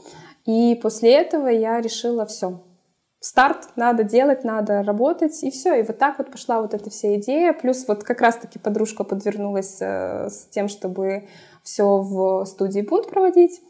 И 0.45 0.79
после 0.81 1.13
этого 1.13 1.47
я 1.47 1.81
решила 1.81 2.25
все, 2.25 2.61
старт, 3.25 3.69
надо 3.75 4.03
делать, 4.03 4.43
надо 4.43 4.83
работать, 4.83 5.43
и 5.43 5.49
все. 5.49 5.73
И 5.79 5.83
вот 5.83 5.97
так 5.97 6.19
вот 6.19 6.31
пошла 6.31 6.61
вот 6.61 6.73
эта 6.73 6.89
вся 6.89 7.15
идея. 7.15 7.53
Плюс 7.53 7.87
вот 7.87 8.03
как 8.03 8.21
раз-таки 8.21 8.59
подружка 8.59 9.03
подвернулась 9.03 9.77
э, 9.81 10.29
с 10.29 10.47
тем, 10.51 10.67
чтобы 10.67 11.27
все 11.63 11.97
в 11.97 12.45
студии 12.45 12.81
Бунт 12.81 13.09
проводить. 13.09 13.61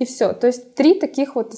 И 0.00 0.04
все. 0.04 0.32
То 0.32 0.48
есть 0.48 0.74
три 0.74 0.98
таких 0.98 1.36
вот 1.36 1.54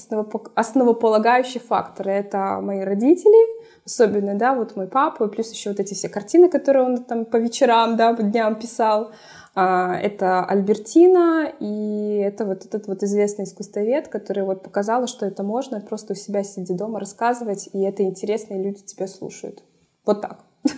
основополагающих 0.54 1.62
фактора. 1.62 2.10
Это 2.10 2.60
мои 2.60 2.80
родители, 2.80 3.55
особенно, 3.86 4.34
да, 4.34 4.54
вот 4.54 4.76
мой 4.76 4.88
папа, 4.88 5.28
плюс 5.28 5.50
еще 5.52 5.70
вот 5.70 5.80
эти 5.80 5.94
все 5.94 6.08
картины, 6.08 6.48
которые 6.48 6.84
он 6.84 7.04
там 7.04 7.24
по 7.24 7.36
вечерам, 7.36 7.96
да, 7.96 8.12
по 8.12 8.22
дням 8.22 8.56
писал. 8.56 9.12
А, 9.54 9.96
это 9.96 10.44
Альбертина, 10.44 11.50
и 11.60 12.20
это 12.22 12.44
вот 12.44 12.66
этот 12.66 12.88
вот 12.88 13.02
известный 13.02 13.44
искусствовед, 13.44 14.08
который 14.08 14.44
вот 14.44 14.62
показала, 14.62 15.06
что 15.06 15.24
это 15.24 15.42
можно 15.42 15.80
просто 15.80 16.12
у 16.12 16.16
себя 16.16 16.42
сидя 16.44 16.74
дома 16.74 17.00
рассказывать, 17.00 17.70
и 17.72 17.80
это 17.80 18.02
интересно, 18.02 18.54
и 18.54 18.62
люди 18.62 18.82
тебя 18.82 19.06
слушают. 19.06 19.62
Вот 20.04 20.20
так. 20.20 20.40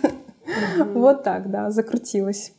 Вот 0.93 1.23
так, 1.23 1.51
да, 1.51 1.69
закрутилось. 1.69 2.53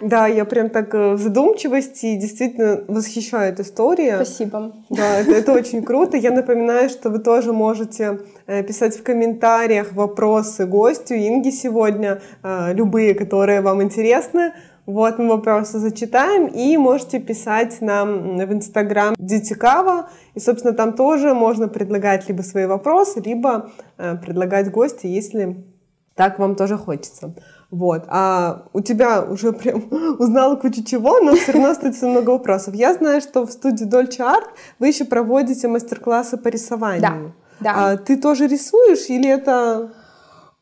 Да, 0.00 0.26
я 0.26 0.44
прям 0.44 0.70
так 0.70 0.94
э, 0.94 1.12
в 1.14 1.18
задумчивости 1.18 2.16
действительно 2.16 2.84
восхищает 2.88 3.60
история. 3.60 4.16
Спасибо. 4.16 4.72
Да, 4.90 5.20
это, 5.20 5.32
это 5.32 5.52
очень 5.52 5.82
круто. 5.82 6.16
Я 6.16 6.30
напоминаю, 6.30 6.88
что 6.88 7.10
вы 7.10 7.18
тоже 7.18 7.52
можете 7.52 8.20
э, 8.46 8.62
писать 8.62 8.96
в 8.96 9.02
комментариях 9.02 9.92
вопросы 9.92 10.66
гостю 10.66 11.14
Инги 11.14 11.50
сегодня, 11.50 12.20
э, 12.42 12.74
любые, 12.74 13.14
которые 13.14 13.60
вам 13.60 13.82
интересны. 13.82 14.52
Вот 14.86 15.18
мы 15.18 15.28
вопросы 15.28 15.80
зачитаем, 15.80 16.46
и 16.46 16.76
можете 16.76 17.18
писать 17.18 17.80
нам 17.80 18.36
в 18.36 18.52
Инстаграм 18.52 19.16
Дитикава, 19.18 20.10
и, 20.34 20.38
собственно, 20.38 20.74
там 20.74 20.92
тоже 20.92 21.34
можно 21.34 21.66
предлагать 21.66 22.28
либо 22.28 22.42
свои 22.42 22.66
вопросы, 22.66 23.20
либо 23.20 23.72
предлагать 23.96 24.70
гости, 24.70 25.08
если 25.08 25.56
так 26.14 26.38
вам 26.38 26.54
тоже 26.54 26.78
хочется. 26.78 27.34
Вот. 27.70 28.04
А 28.08 28.66
у 28.72 28.80
тебя 28.80 29.22
уже 29.22 29.52
прям 29.52 29.84
узнала 30.18 30.56
кучу 30.56 30.84
чего, 30.84 31.20
но 31.20 31.34
все 31.34 31.52
равно 31.52 31.70
остается 31.70 32.06
много 32.06 32.30
вопросов. 32.30 32.74
Я 32.74 32.94
знаю, 32.94 33.20
что 33.20 33.46
в 33.46 33.50
студии 33.50 33.86
Dolce 33.86 34.20
Art 34.20 34.46
вы 34.78 34.88
еще 34.88 35.04
проводите 35.04 35.68
мастер-классы 35.68 36.36
по 36.36 36.48
рисованию. 36.48 37.34
Да. 37.60 37.74
да. 37.74 37.92
А 37.92 37.96
ты 37.96 38.16
тоже 38.16 38.46
рисуешь 38.46 39.08
или 39.08 39.28
это... 39.28 39.92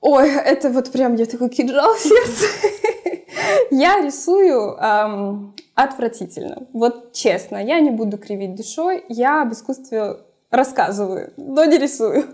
Ой, 0.01 0.31
это 0.31 0.71
вот 0.71 0.93
прям 0.93 1.15
я 1.15 1.27
такой 1.27 1.49
кинжал 1.49 1.95
в 1.95 2.01
сердце. 2.01 2.47
Я 3.71 4.01
рисую 4.01 4.77
эм, 4.77 5.55
отвратительно. 5.75 6.67
Вот 6.73 7.13
честно, 7.13 7.57
я 7.57 7.81
не 7.81 7.91
буду 7.91 8.19
кривить 8.19 8.55
душой. 8.55 9.05
Я 9.09 9.43
об 9.43 9.53
искусстве 9.53 10.19
рассказываю, 10.55 11.33
но 11.37 11.65
не 11.65 11.79
рисую. 11.79 12.25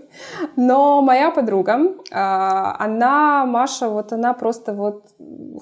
Но 0.57 1.03
моя 1.03 1.31
подруга, 1.31 1.79
а, 2.13 2.77
она, 2.79 3.47
Маша, 3.47 3.89
вот 3.89 4.13
она 4.13 4.35
просто 4.35 4.73
вот 4.73 5.07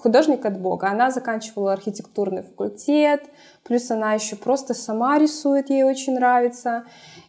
художник 0.00 0.44
от 0.44 0.60
Бога. 0.60 0.88
Она 0.88 1.10
заканчивала 1.10 1.72
архитектурный 1.72 2.42
факультет, 2.42 3.22
плюс 3.64 3.90
она 3.90 4.14
еще 4.14 4.36
просто 4.36 4.74
сама 4.74 5.18
рисует, 5.18 5.70
ей 5.70 5.84
очень 5.84 6.14
нравится. 6.14 6.84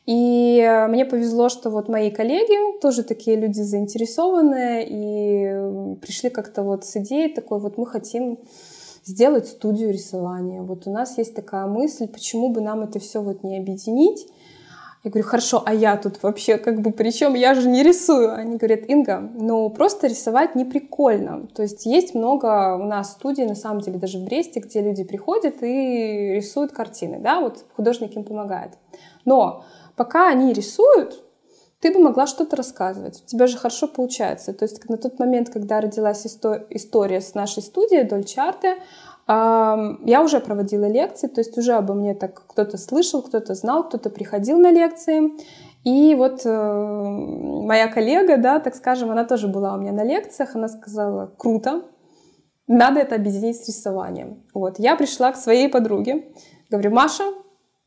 И 0.05 0.85
мне 0.89 1.05
повезло, 1.05 1.49
что 1.49 1.69
вот 1.69 1.87
мои 1.87 2.09
коллеги, 2.09 2.79
тоже 2.79 3.03
такие 3.03 3.37
люди 3.37 3.61
заинтересованные, 3.61 4.87
и 4.89 5.95
пришли 6.01 6.29
как-то 6.29 6.63
вот 6.63 6.83
с 6.85 6.97
идеей 6.97 7.33
такой, 7.33 7.59
вот 7.59 7.77
мы 7.77 7.85
хотим 7.85 8.39
сделать 9.05 9.47
студию 9.47 9.91
рисования. 9.91 10.61
Вот 10.61 10.87
у 10.87 10.91
нас 10.91 11.17
есть 11.17 11.35
такая 11.35 11.67
мысль, 11.67 12.07
почему 12.07 12.49
бы 12.49 12.61
нам 12.61 12.81
это 12.81 12.99
все 12.99 13.21
вот 13.21 13.43
не 13.43 13.57
объединить 13.57 14.27
я 15.03 15.12
говорю, 15.12 15.27
хорошо, 15.27 15.63
а 15.65 15.73
я 15.73 15.95
тут 15.95 16.21
вообще 16.23 16.57
как 16.57 16.81
бы 16.81 16.91
причем 16.91 17.33
я 17.33 17.53
же 17.53 17.69
не 17.69 17.83
рисую. 17.83 18.33
Они 18.33 18.57
говорят, 18.57 18.81
Инга, 18.89 19.31
ну 19.33 19.69
просто 19.69 20.07
рисовать 20.07 20.55
не 20.55 20.65
прикольно. 20.65 21.47
То 21.47 21.62
есть 21.62 21.85
есть 21.85 22.13
много 22.15 22.75
у 22.75 22.83
нас 22.83 23.13
студий, 23.13 23.45
на 23.45 23.55
самом 23.55 23.79
деле, 23.79 23.97
даже 23.97 24.17
в 24.17 24.25
Бресте, 24.25 24.59
где 24.59 24.81
люди 24.81 25.05
приходят 25.05 25.63
и 25.63 26.33
рисуют 26.35 26.73
картины, 26.73 27.19
да, 27.19 27.39
вот 27.39 27.65
художник 27.75 28.15
им 28.15 28.25
помогает. 28.25 28.73
Но 29.23 29.63
пока 29.95 30.27
они 30.27 30.51
рисуют, 30.51 31.23
ты 31.79 31.93
бы 31.93 31.99
могла 31.99 32.27
что-то 32.27 32.57
рассказывать. 32.57 33.23
У 33.23 33.25
тебя 33.25 33.47
же 33.47 33.57
хорошо 33.57 33.88
получается. 33.88 34.51
То 34.53 34.65
есть 34.65 34.89
на 34.89 34.97
тот 34.97 35.17
момент, 35.17 35.49
когда 35.49 35.79
родилась 35.79 36.25
история 36.25 37.21
с 37.21 37.35
нашей 37.35 37.63
студией 37.63 38.03
Дольчарте, 38.03 38.75
я 39.31 40.21
уже 40.23 40.39
проводила 40.39 40.85
лекции, 40.85 41.27
то 41.27 41.41
есть 41.41 41.55
уже 41.57 41.73
обо 41.73 41.93
мне 41.93 42.15
так 42.15 42.47
кто-то 42.47 42.77
слышал, 42.77 43.21
кто-то 43.21 43.53
знал, 43.53 43.87
кто-то 43.87 44.09
приходил 44.09 44.57
на 44.57 44.71
лекции. 44.71 45.33
И 45.83 46.15
вот 46.15 46.41
э, 46.45 46.51
моя 46.51 47.87
коллега, 47.87 48.37
да, 48.37 48.59
так 48.59 48.75
скажем, 48.75 49.11
она 49.11 49.23
тоже 49.23 49.47
была 49.47 49.75
у 49.75 49.77
меня 49.77 49.91
на 49.91 50.03
лекциях, 50.03 50.55
она 50.55 50.67
сказала, 50.67 51.33
круто, 51.37 51.83
надо 52.67 52.99
это 52.99 53.15
объединить 53.15 53.57
с 53.57 53.67
рисованием. 53.67 54.43
Вот, 54.53 54.79
я 54.79 54.95
пришла 54.95 55.31
к 55.31 55.37
своей 55.37 55.69
подруге, 55.69 56.33
говорю, 56.69 56.91
Маша, 56.91 57.23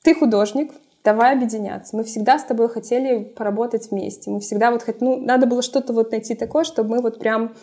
ты 0.02 0.14
художник, 0.14 0.72
давай 1.05 1.35
объединяться. 1.35 1.96
Мы 1.96 2.05
всегда 2.05 2.38
с 2.38 2.44
тобой 2.44 2.68
хотели 2.68 3.24
поработать 3.24 3.90
вместе. 3.90 4.31
Мы 4.31 4.40
всегда 4.40 4.70
вот 4.70 4.83
хотели, 4.83 5.05
ну, 5.05 5.20
надо 5.20 5.46
было 5.46 5.62
что-то 5.62 5.92
вот 5.92 6.12
найти 6.12 6.35
такое, 6.35 6.64
чтобы 6.64 6.96
мы 6.96 7.02
вот 7.02 7.18
прям 7.18 7.55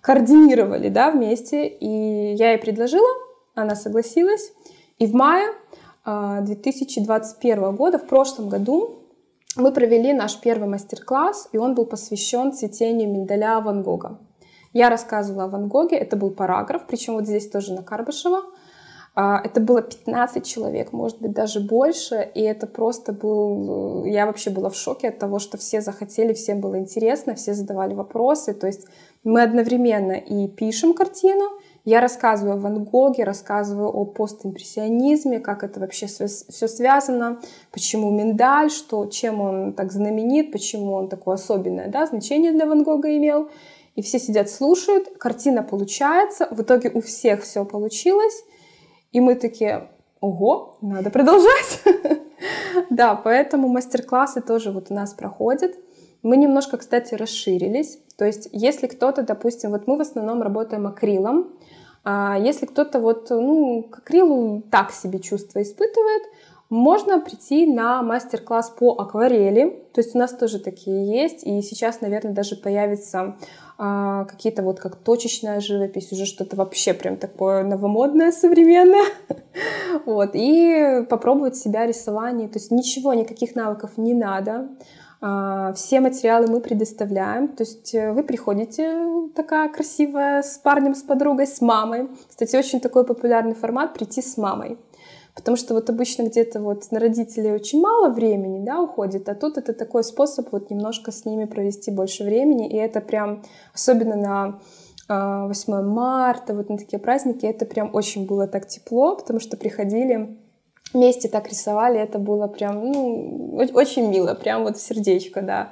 координировали, 0.00 0.88
да, 0.88 1.10
вместе. 1.10 1.66
И 1.66 2.34
я 2.34 2.52
ей 2.52 2.58
предложила, 2.58 3.08
она 3.54 3.74
согласилась. 3.74 4.52
И 4.98 5.06
в 5.06 5.14
мае 5.14 5.48
э, 5.48 5.54
а, 6.04 6.40
2021 6.40 7.76
года, 7.76 7.98
в 7.98 8.06
прошлом 8.06 8.48
году, 8.48 8.98
мы 9.56 9.72
провели 9.72 10.12
наш 10.12 10.40
первый 10.40 10.68
мастер-класс, 10.68 11.48
и 11.52 11.58
он 11.58 11.74
был 11.74 11.86
посвящен 11.86 12.52
цветению 12.52 13.10
миндаля 13.10 13.60
Ван 13.60 13.82
Гога. 13.82 14.18
Я 14.72 14.90
рассказывала 14.90 15.44
о 15.44 15.48
Ван 15.48 15.68
Гоге, 15.68 15.96
это 15.96 16.16
был 16.16 16.30
параграф, 16.30 16.86
причем 16.86 17.14
вот 17.14 17.26
здесь 17.26 17.48
тоже 17.48 17.72
на 17.72 17.82
Карбышева. 17.82 18.42
А, 19.20 19.40
это 19.42 19.60
было 19.60 19.82
15 19.82 20.46
человек, 20.46 20.92
может 20.92 21.20
быть, 21.20 21.32
даже 21.32 21.58
больше. 21.58 22.30
И 22.34 22.40
это 22.40 22.68
просто 22.68 23.12
был... 23.12 24.04
Я 24.04 24.26
вообще 24.26 24.50
была 24.50 24.70
в 24.70 24.76
шоке 24.76 25.08
от 25.08 25.18
того, 25.18 25.40
что 25.40 25.58
все 25.58 25.80
захотели, 25.80 26.32
всем 26.34 26.60
было 26.60 26.78
интересно, 26.78 27.34
все 27.34 27.52
задавали 27.52 27.94
вопросы. 27.94 28.54
То 28.54 28.68
есть 28.68 28.86
мы 29.24 29.42
одновременно 29.42 30.12
и 30.12 30.48
пишем 30.48 30.94
картину, 30.94 31.50
я 31.84 32.00
рассказываю 32.00 32.56
о 32.56 32.60
Ван 32.60 32.84
Гоге, 32.84 33.24
рассказываю 33.24 33.88
о 33.88 34.04
постимпрессионизме, 34.04 35.40
как 35.40 35.64
это 35.64 35.80
вообще 35.80 36.06
все 36.06 36.28
связано, 36.68 37.40
почему 37.72 38.10
миндаль, 38.10 38.70
что, 38.70 39.06
чем 39.06 39.40
он 39.40 39.72
так 39.72 39.90
знаменит, 39.90 40.52
почему 40.52 40.92
он 40.92 41.08
такое 41.08 41.36
особенное 41.36 41.88
да, 41.88 42.06
значение 42.06 42.52
для 42.52 42.66
Ван 42.66 42.82
Гога 42.82 43.16
имел. 43.16 43.48
И 43.94 44.02
все 44.02 44.18
сидят, 44.18 44.50
слушают, 44.50 45.08
картина 45.18 45.62
получается, 45.62 46.46
в 46.50 46.62
итоге 46.62 46.90
у 46.90 47.00
всех 47.00 47.42
все 47.42 47.64
получилось. 47.64 48.44
И 49.12 49.20
мы 49.20 49.34
такие, 49.34 49.88
ого, 50.20 50.76
надо 50.80 51.10
продолжать. 51.10 51.82
Да, 52.90 53.16
поэтому 53.16 53.66
мастер-классы 53.68 54.40
тоже 54.40 54.70
вот 54.70 54.90
у 54.90 54.94
нас 54.94 55.12
проходят. 55.12 55.74
Мы 56.28 56.36
немножко, 56.36 56.76
кстати, 56.76 57.14
расширились. 57.14 58.00
То 58.18 58.26
есть, 58.26 58.50
если 58.52 58.86
кто-то, 58.86 59.22
допустим, 59.22 59.70
вот 59.70 59.86
мы 59.86 59.96
в 59.96 60.02
основном 60.02 60.42
работаем 60.42 60.86
акрилом, 60.86 61.54
а 62.04 62.36
если 62.38 62.66
кто-то 62.66 63.00
вот, 63.00 63.30
ну, 63.30 63.82
к 63.84 64.00
акрилу 64.00 64.62
так 64.70 64.90
себе 64.90 65.20
чувство 65.20 65.62
испытывает, 65.62 66.22
можно 66.68 67.18
прийти 67.18 67.64
на 67.66 68.02
мастер-класс 68.02 68.74
по 68.78 68.92
акварели. 68.98 69.82
То 69.94 70.02
есть 70.02 70.14
у 70.14 70.18
нас 70.18 70.34
тоже 70.34 70.58
такие 70.58 71.22
есть. 71.22 71.44
И 71.44 71.62
сейчас, 71.62 72.02
наверное, 72.02 72.34
даже 72.34 72.56
появится 72.56 73.38
а, 73.78 74.26
какие-то 74.26 74.62
вот 74.62 74.80
как 74.80 74.96
точечная 74.96 75.60
живопись, 75.60 76.12
уже 76.12 76.26
что-то 76.26 76.56
вообще 76.56 76.92
прям 76.92 77.16
такое 77.16 77.64
новомодное, 77.64 78.32
современное. 78.32 79.06
вот. 80.04 80.32
И 80.34 81.06
попробовать 81.08 81.56
себя 81.56 81.86
рисование. 81.86 82.48
То 82.48 82.58
есть 82.58 82.70
ничего, 82.70 83.14
никаких 83.14 83.54
навыков 83.54 83.92
не 83.96 84.12
надо. 84.12 84.68
А, 85.20 85.72
все 85.72 86.00
материалы 86.00 86.46
мы 86.46 86.60
предоставляем. 86.60 87.48
То 87.48 87.64
есть 87.64 87.94
э, 87.94 88.12
вы 88.12 88.22
приходите 88.22 89.28
такая 89.34 89.68
красивая 89.68 90.42
с 90.42 90.58
парнем, 90.58 90.94
с 90.94 91.02
подругой, 91.02 91.46
с 91.46 91.60
мамой. 91.60 92.08
Кстати, 92.28 92.56
очень 92.56 92.80
такой 92.80 93.04
популярный 93.04 93.54
формат 93.54 93.94
прийти 93.94 94.22
с 94.22 94.36
мамой. 94.36 94.78
Потому 95.34 95.56
что 95.56 95.74
вот 95.74 95.88
обычно 95.88 96.22
где-то 96.24 96.60
вот 96.60 96.90
на 96.90 96.98
родителей 96.98 97.52
очень 97.52 97.80
мало 97.80 98.08
времени, 98.10 98.64
да, 98.64 98.80
уходит, 98.80 99.28
а 99.28 99.36
тут 99.36 99.56
это 99.56 99.72
такой 99.72 100.02
способ 100.02 100.50
вот 100.50 100.68
немножко 100.68 101.12
с 101.12 101.24
ними 101.24 101.44
провести 101.44 101.92
больше 101.92 102.24
времени, 102.24 102.68
и 102.68 102.76
это 102.76 103.00
прям, 103.00 103.44
особенно 103.72 104.16
на 104.16 104.58
8 105.08 105.72
а, 105.72 105.82
марта, 105.82 106.54
вот 106.54 106.68
на 106.68 106.76
такие 106.76 106.98
праздники, 106.98 107.46
это 107.46 107.66
прям 107.66 107.94
очень 107.94 108.26
было 108.26 108.48
так 108.48 108.66
тепло, 108.66 109.14
потому 109.14 109.38
что 109.38 109.56
приходили 109.56 110.36
вместе 110.92 111.28
так 111.28 111.48
рисовали, 111.48 111.98
это 112.00 112.18
было 112.18 112.46
прям, 112.46 112.90
ну, 112.90 113.56
очень 113.74 114.08
мило, 114.08 114.34
прям 114.34 114.64
вот 114.64 114.76
в 114.76 114.80
сердечко, 114.80 115.42
да. 115.42 115.70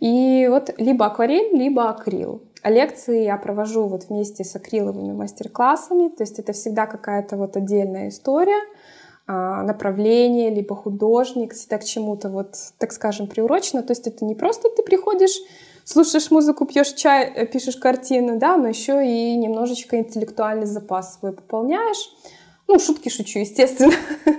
И 0.00 0.46
вот 0.50 0.70
либо 0.78 1.06
акварель, 1.06 1.56
либо 1.56 1.88
акрил. 1.88 2.42
А 2.62 2.70
лекции 2.70 3.24
я 3.24 3.36
провожу 3.36 3.86
вот 3.88 4.04
вместе 4.08 4.44
с 4.44 4.54
акриловыми 4.54 5.12
мастер-классами, 5.12 6.08
то 6.08 6.22
есть 6.22 6.38
это 6.38 6.52
всегда 6.52 6.86
какая-то 6.86 7.36
вот 7.36 7.56
отдельная 7.56 8.08
история, 8.08 8.60
а, 9.26 9.62
направление, 9.62 10.50
либо 10.50 10.76
художник, 10.76 11.54
всегда 11.54 11.78
к 11.78 11.84
чему-то 11.84 12.28
вот, 12.28 12.54
так 12.78 12.92
скажем, 12.92 13.26
приурочено. 13.26 13.82
То 13.82 13.92
есть 13.92 14.06
это 14.06 14.24
не 14.24 14.34
просто 14.34 14.68
ты 14.68 14.82
приходишь, 14.82 15.36
слушаешь 15.84 16.30
музыку, 16.30 16.66
пьешь 16.66 16.92
чай, 16.92 17.32
э, 17.34 17.46
пишешь 17.46 17.76
картину, 17.76 18.38
да, 18.38 18.56
но 18.56 18.68
еще 18.68 19.04
и 19.06 19.36
немножечко 19.36 19.98
интеллектуальный 19.98 20.66
запас 20.66 21.18
свой 21.18 21.32
пополняешь. 21.32 22.10
Ну, 22.68 22.78
шутки 22.78 23.08
шучу, 23.08 23.40
естественно. 23.40 23.94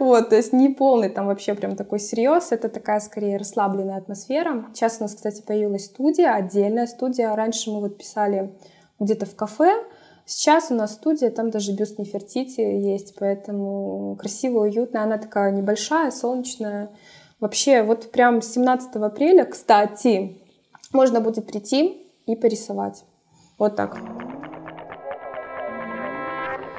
Вот, 0.00 0.30
то 0.30 0.36
есть 0.36 0.52
не 0.52 0.68
полный 0.70 1.08
там 1.08 1.26
вообще 1.26 1.54
прям 1.54 1.76
такой 1.76 2.00
серьез, 2.00 2.50
это 2.50 2.68
такая 2.68 2.98
скорее 3.00 3.36
расслабленная 3.36 3.96
атмосфера. 3.96 4.66
Сейчас 4.74 4.96
у 4.98 5.04
нас, 5.04 5.14
кстати, 5.14 5.42
появилась 5.42 5.86
студия, 5.86 6.34
отдельная 6.34 6.86
студия. 6.86 7.34
Раньше 7.34 7.70
мы 7.70 7.80
вот 7.80 7.96
писали 7.96 8.52
где-то 8.98 9.26
в 9.26 9.36
кафе, 9.36 9.72
Сейчас 10.26 10.70
у 10.70 10.74
нас 10.74 10.94
студия, 10.94 11.30
там 11.30 11.50
даже 11.50 11.72
бюст 11.72 11.98
Нефертити 11.98 12.60
есть, 12.60 13.14
поэтому 13.18 14.16
красиво, 14.18 14.60
уютно. 14.60 15.02
Она 15.02 15.18
такая 15.18 15.52
небольшая, 15.52 16.10
солнечная. 16.10 16.90
Вообще, 17.40 17.82
вот 17.82 18.10
прям 18.10 18.40
17 18.40 18.96
апреля, 18.96 19.44
кстати, 19.44 20.38
можно 20.92 21.20
будет 21.20 21.46
прийти 21.46 22.06
и 22.24 22.36
порисовать. 22.36 23.04
Вот 23.58 23.76
так. 23.76 23.98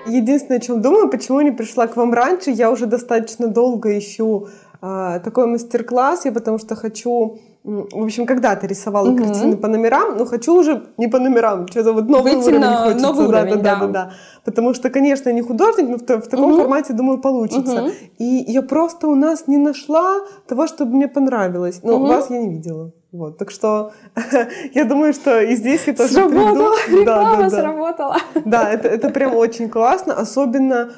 Единственное, 0.05 0.59
о 0.59 0.61
чем 0.61 0.81
думаю, 0.81 1.09
почему 1.09 1.41
не 1.41 1.51
пришла 1.51 1.87
к 1.87 1.95
вам 1.95 2.13
раньше, 2.13 2.51
я 2.51 2.71
уже 2.71 2.85
достаточно 2.85 3.47
долго 3.47 3.97
ищу 3.97 4.47
э, 4.81 5.19
такой 5.23 5.47
мастер-класс, 5.47 6.25
я 6.25 6.31
потому 6.31 6.59
что 6.59 6.75
хочу 6.75 7.39
в 7.65 8.03
общем, 8.03 8.27
когда-то 8.27 8.67
рисовала 8.67 9.09
угу. 9.09 9.23
картины 9.23 9.57
по 9.57 9.67
номерам, 9.67 10.17
но 10.17 10.25
хочу 10.25 10.53
уже 10.53 10.83
не 10.97 11.07
по 11.07 11.17
номерам, 11.17 11.67
что-то 11.67 11.93
вот 11.93 12.07
новый 12.07 12.35
Выйти 12.35 12.49
уровень 12.49 12.59
на 12.59 12.77
хочется. 12.77 13.07
Новый 13.07 13.27
да, 13.27 13.39
уровень, 13.39 13.61
да, 13.63 13.75
да, 13.75 13.79
да, 13.79 13.87
да. 13.87 14.11
Потому 14.43 14.75
что, 14.75 14.91
конечно, 14.91 15.33
не 15.33 15.41
художник, 15.41 15.89
но 15.89 15.97
в, 15.97 16.01
в 16.01 16.27
таком 16.27 16.51
угу. 16.51 16.59
формате, 16.59 16.93
думаю, 16.93 17.17
получится. 17.17 17.85
Угу. 17.85 17.91
И 18.19 18.45
я 18.47 18.61
просто 18.61 19.07
у 19.07 19.15
нас 19.15 19.47
не 19.47 19.57
нашла 19.57 20.19
того, 20.47 20.67
что 20.67 20.85
мне 20.85 21.07
понравилось. 21.07 21.79
Но 21.81 21.95
угу. 21.95 22.05
вас 22.05 22.29
я 22.29 22.37
не 22.37 22.49
видела. 22.49 22.91
Вот, 23.15 23.37
так 23.37 23.51
что 23.51 23.93
я 24.73 24.85
думаю, 24.85 25.13
что 25.13 25.39
и 25.41 25.55
здесь 25.55 25.87
я 25.87 25.93
тоже 25.93 26.13
Сработала, 26.13 26.75
приду. 26.85 27.05
да, 27.05 27.35
да, 27.35 27.37
да. 27.37 27.49
сработала. 27.49 28.17
Да, 28.45 28.69
это, 28.69 28.87
это 28.87 29.09
прям 29.09 29.35
очень 29.35 29.69
классно, 29.69 30.13
особенно 30.13 30.91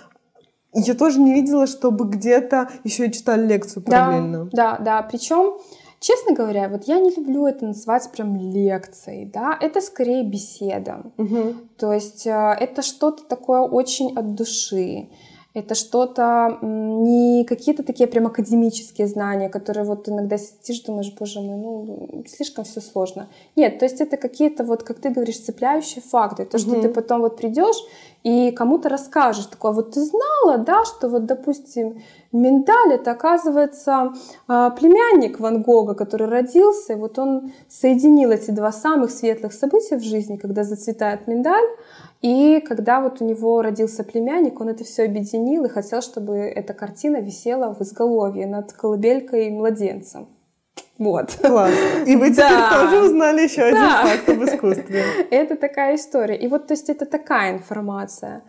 я 0.73 0.93
тоже 0.93 1.19
не 1.19 1.33
видела, 1.33 1.67
чтобы 1.67 2.05
где-то 2.05 2.69
еще 2.83 3.07
и 3.07 3.11
читали 3.11 3.45
лекцию 3.45 3.83
параллельно. 3.83 4.45
Да, 4.51 4.77
да, 4.77 4.83
да. 4.83 5.01
Причем 5.03 5.57
Честно 5.99 6.35
говоря, 6.35 6.69
вот 6.69 6.83
я 6.83 6.99
не 6.99 7.09
люблю 7.09 7.47
это 7.47 7.65
называть 7.65 8.11
прям 8.11 8.35
лекцией, 8.35 9.25
да, 9.25 9.57
это 9.59 9.81
скорее 9.81 10.23
беседа. 10.23 11.11
Угу. 11.17 11.55
То 11.77 11.91
есть 11.91 12.27
э, 12.27 12.55
это 12.59 12.83
что-то 12.83 13.23
такое 13.23 13.61
очень 13.61 14.15
от 14.15 14.35
души. 14.35 15.09
Это 15.53 15.73
что-то, 15.73 16.59
не 16.61 17.43
какие-то 17.43 17.81
такие 17.81 18.07
прям 18.07 18.27
академические 18.27 19.07
знания, 19.07 19.49
которые 19.49 19.85
вот 19.85 20.07
иногда 20.07 20.37
сидишь, 20.37 20.81
думаешь, 20.81 21.11
боже 21.17 21.41
мой, 21.41 21.57
ну, 21.57 22.23
слишком 22.27 22.63
все 22.63 22.79
сложно. 22.79 23.27
Нет, 23.55 23.79
то 23.79 23.85
есть 23.85 23.99
это 23.99 24.17
какие-то 24.17 24.63
вот, 24.63 24.83
как 24.83 24.99
ты 24.99 25.09
говоришь, 25.09 25.39
цепляющие 25.39 26.03
факты. 26.03 26.45
То, 26.45 26.59
что 26.59 26.73
угу. 26.73 26.81
ты 26.81 26.89
потом 26.89 27.21
вот 27.21 27.37
придешь 27.37 27.77
и 28.23 28.51
кому-то 28.51 28.89
расскажешь, 28.89 29.45
такое, 29.45 29.71
вот 29.71 29.91
ты 29.91 30.01
знала, 30.01 30.57
да, 30.57 30.83
что 30.85 31.07
вот, 31.07 31.25
допустим, 31.25 32.01
миндаль 32.31 32.93
это, 32.93 33.11
оказывается, 33.11 34.13
а, 34.47 34.69
племянник 34.71 35.39
Ван 35.39 35.61
Гога, 35.61 35.93
который 35.93 36.27
родился, 36.27 36.93
и 36.93 36.95
вот 36.97 37.17
он 37.19 37.53
соединил 37.69 38.31
эти 38.31 38.51
два 38.51 38.71
самых 38.71 39.11
светлых 39.11 39.53
события 39.53 39.97
в 39.97 40.03
жизни, 40.03 40.35
когда 40.35 40.63
зацветает 40.63 41.27
миндаль, 41.27 41.65
и 42.21 42.61
когда 42.61 43.01
вот 43.01 43.21
у 43.21 43.25
него 43.25 43.61
родился 43.61 44.03
племянник, 44.03 44.59
он 44.59 44.69
это 44.69 44.83
все 44.83 45.03
объединил 45.03 45.65
и 45.65 45.69
хотел, 45.69 46.01
чтобы 46.01 46.37
эта 46.37 46.73
картина 46.73 47.17
висела 47.17 47.73
в 47.73 47.81
изголовье 47.81 48.47
над 48.47 48.73
колыбелькой 48.73 49.51
младенцем. 49.51 50.27
Вот. 50.97 51.37
Класс. 51.41 51.73
И 52.07 52.15
вы 52.15 52.31
теперь 52.31 52.49
да. 52.49 52.71
тоже 52.71 53.03
узнали 53.03 53.41
еще 53.41 53.71
да. 53.71 54.01
один 54.01 54.11
факт 54.11 54.29
об 54.29 54.43
искусстве. 54.43 55.03
Это 55.31 55.55
такая 55.55 55.95
история. 55.95 56.35
И 56.35 56.47
вот, 56.47 56.67
то 56.67 56.73
есть, 56.73 56.89
это 56.89 57.05
такая 57.05 57.53
информация. 57.53 58.41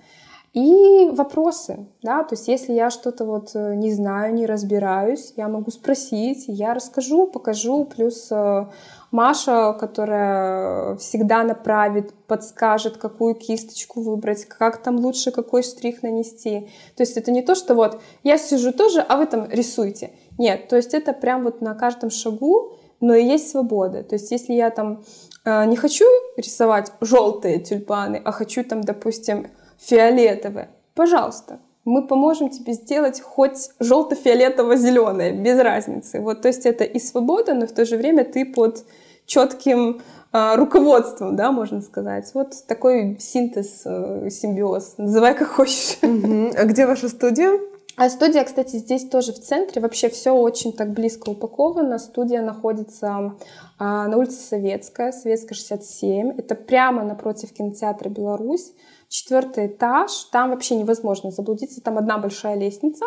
И 0.54 1.10
вопросы, 1.12 1.86
да, 2.02 2.24
то 2.24 2.34
есть 2.34 2.48
если 2.48 2.72
я 2.72 2.88
что-то 2.88 3.26
вот 3.26 3.50
э, 3.54 3.74
не 3.74 3.92
знаю, 3.92 4.32
не 4.32 4.46
разбираюсь, 4.46 5.34
я 5.36 5.46
могу 5.46 5.70
спросить, 5.70 6.44
я 6.48 6.72
расскажу, 6.72 7.26
покажу, 7.26 7.84
плюс 7.84 8.28
э, 8.32 8.66
Маша, 9.10 9.74
которая 9.78 10.96
всегда 10.96 11.42
направит, 11.42 12.14
подскажет, 12.26 12.96
какую 12.96 13.34
кисточку 13.34 14.00
выбрать, 14.00 14.46
как 14.46 14.82
там 14.82 14.96
лучше 14.96 15.32
какой 15.32 15.62
штрих 15.62 16.02
нанести. 16.02 16.68
То 16.96 17.02
есть 17.02 17.18
это 17.18 17.30
не 17.30 17.42
то, 17.42 17.54
что 17.54 17.74
вот 17.74 18.00
я 18.22 18.38
сижу 18.38 18.72
тоже, 18.72 19.00
а 19.00 19.18
вы 19.18 19.26
там 19.26 19.50
рисуйте. 19.50 20.12
Нет, 20.38 20.68
то 20.68 20.76
есть 20.76 20.94
это 20.94 21.12
прям 21.12 21.44
вот 21.44 21.60
на 21.60 21.74
каждом 21.74 22.08
шагу, 22.08 22.72
но 23.00 23.14
и 23.14 23.24
есть 23.24 23.50
свобода. 23.50 24.02
То 24.02 24.14
есть 24.14 24.30
если 24.30 24.54
я 24.54 24.70
там 24.70 25.04
э, 25.44 25.66
не 25.66 25.76
хочу 25.76 26.06
рисовать 26.38 26.90
желтые 27.02 27.60
тюльпаны, 27.60 28.22
а 28.24 28.32
хочу 28.32 28.64
там, 28.64 28.80
допустим, 28.80 29.48
фиолетовые, 29.78 30.68
пожалуйста, 30.94 31.60
мы 31.84 32.06
поможем 32.06 32.50
тебе 32.50 32.74
сделать 32.74 33.20
хоть 33.20 33.70
желто-фиолетово-зеленое, 33.80 35.32
без 35.32 35.58
разницы. 35.58 36.20
Вот, 36.20 36.42
то 36.42 36.48
есть 36.48 36.66
это 36.66 36.84
и 36.84 36.98
свобода, 36.98 37.54
но 37.54 37.66
в 37.66 37.72
то 37.72 37.84
же 37.86 37.96
время 37.96 38.24
ты 38.24 38.44
под 38.44 38.84
четким 39.24 40.00
э, 40.32 40.54
руководством, 40.56 41.36
да, 41.36 41.50
можно 41.50 41.80
сказать. 41.80 42.30
Вот 42.34 42.54
такой 42.66 43.16
синтез, 43.20 43.82
э, 43.84 44.28
симбиоз. 44.30 44.94
Называй 44.98 45.34
как 45.34 45.48
хочешь. 45.48 45.98
Угу. 46.02 46.50
А 46.56 46.64
где 46.64 46.86
ваша 46.86 47.08
студия? 47.08 47.58
А 47.96 48.08
студия, 48.10 48.44
кстати, 48.44 48.76
здесь 48.76 49.08
тоже 49.08 49.32
в 49.32 49.40
центре. 49.40 49.82
Вообще 49.82 50.08
все 50.08 50.30
очень 50.30 50.72
так 50.72 50.92
близко 50.92 51.30
упаковано. 51.30 51.98
Студия 51.98 52.42
находится 52.42 53.34
а, 53.78 54.06
на 54.06 54.16
улице 54.16 54.36
Советская, 54.36 55.10
Советская 55.10 55.56
67. 55.56 56.34
Это 56.38 56.54
прямо 56.54 57.02
напротив 57.02 57.52
кинотеатра 57.52 58.08
«Беларусь». 58.08 58.72
Четвертый 59.08 59.66
этаж. 59.68 60.12
Там 60.32 60.50
вообще 60.50 60.76
невозможно 60.76 61.30
заблудиться. 61.30 61.80
Там 61.80 61.98
одна 61.98 62.18
большая 62.18 62.56
лестница. 62.56 63.04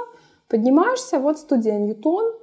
Поднимаешься, 0.47 1.19
вот 1.19 1.37
студия 1.39 1.77
«Ньютон». 1.77 2.33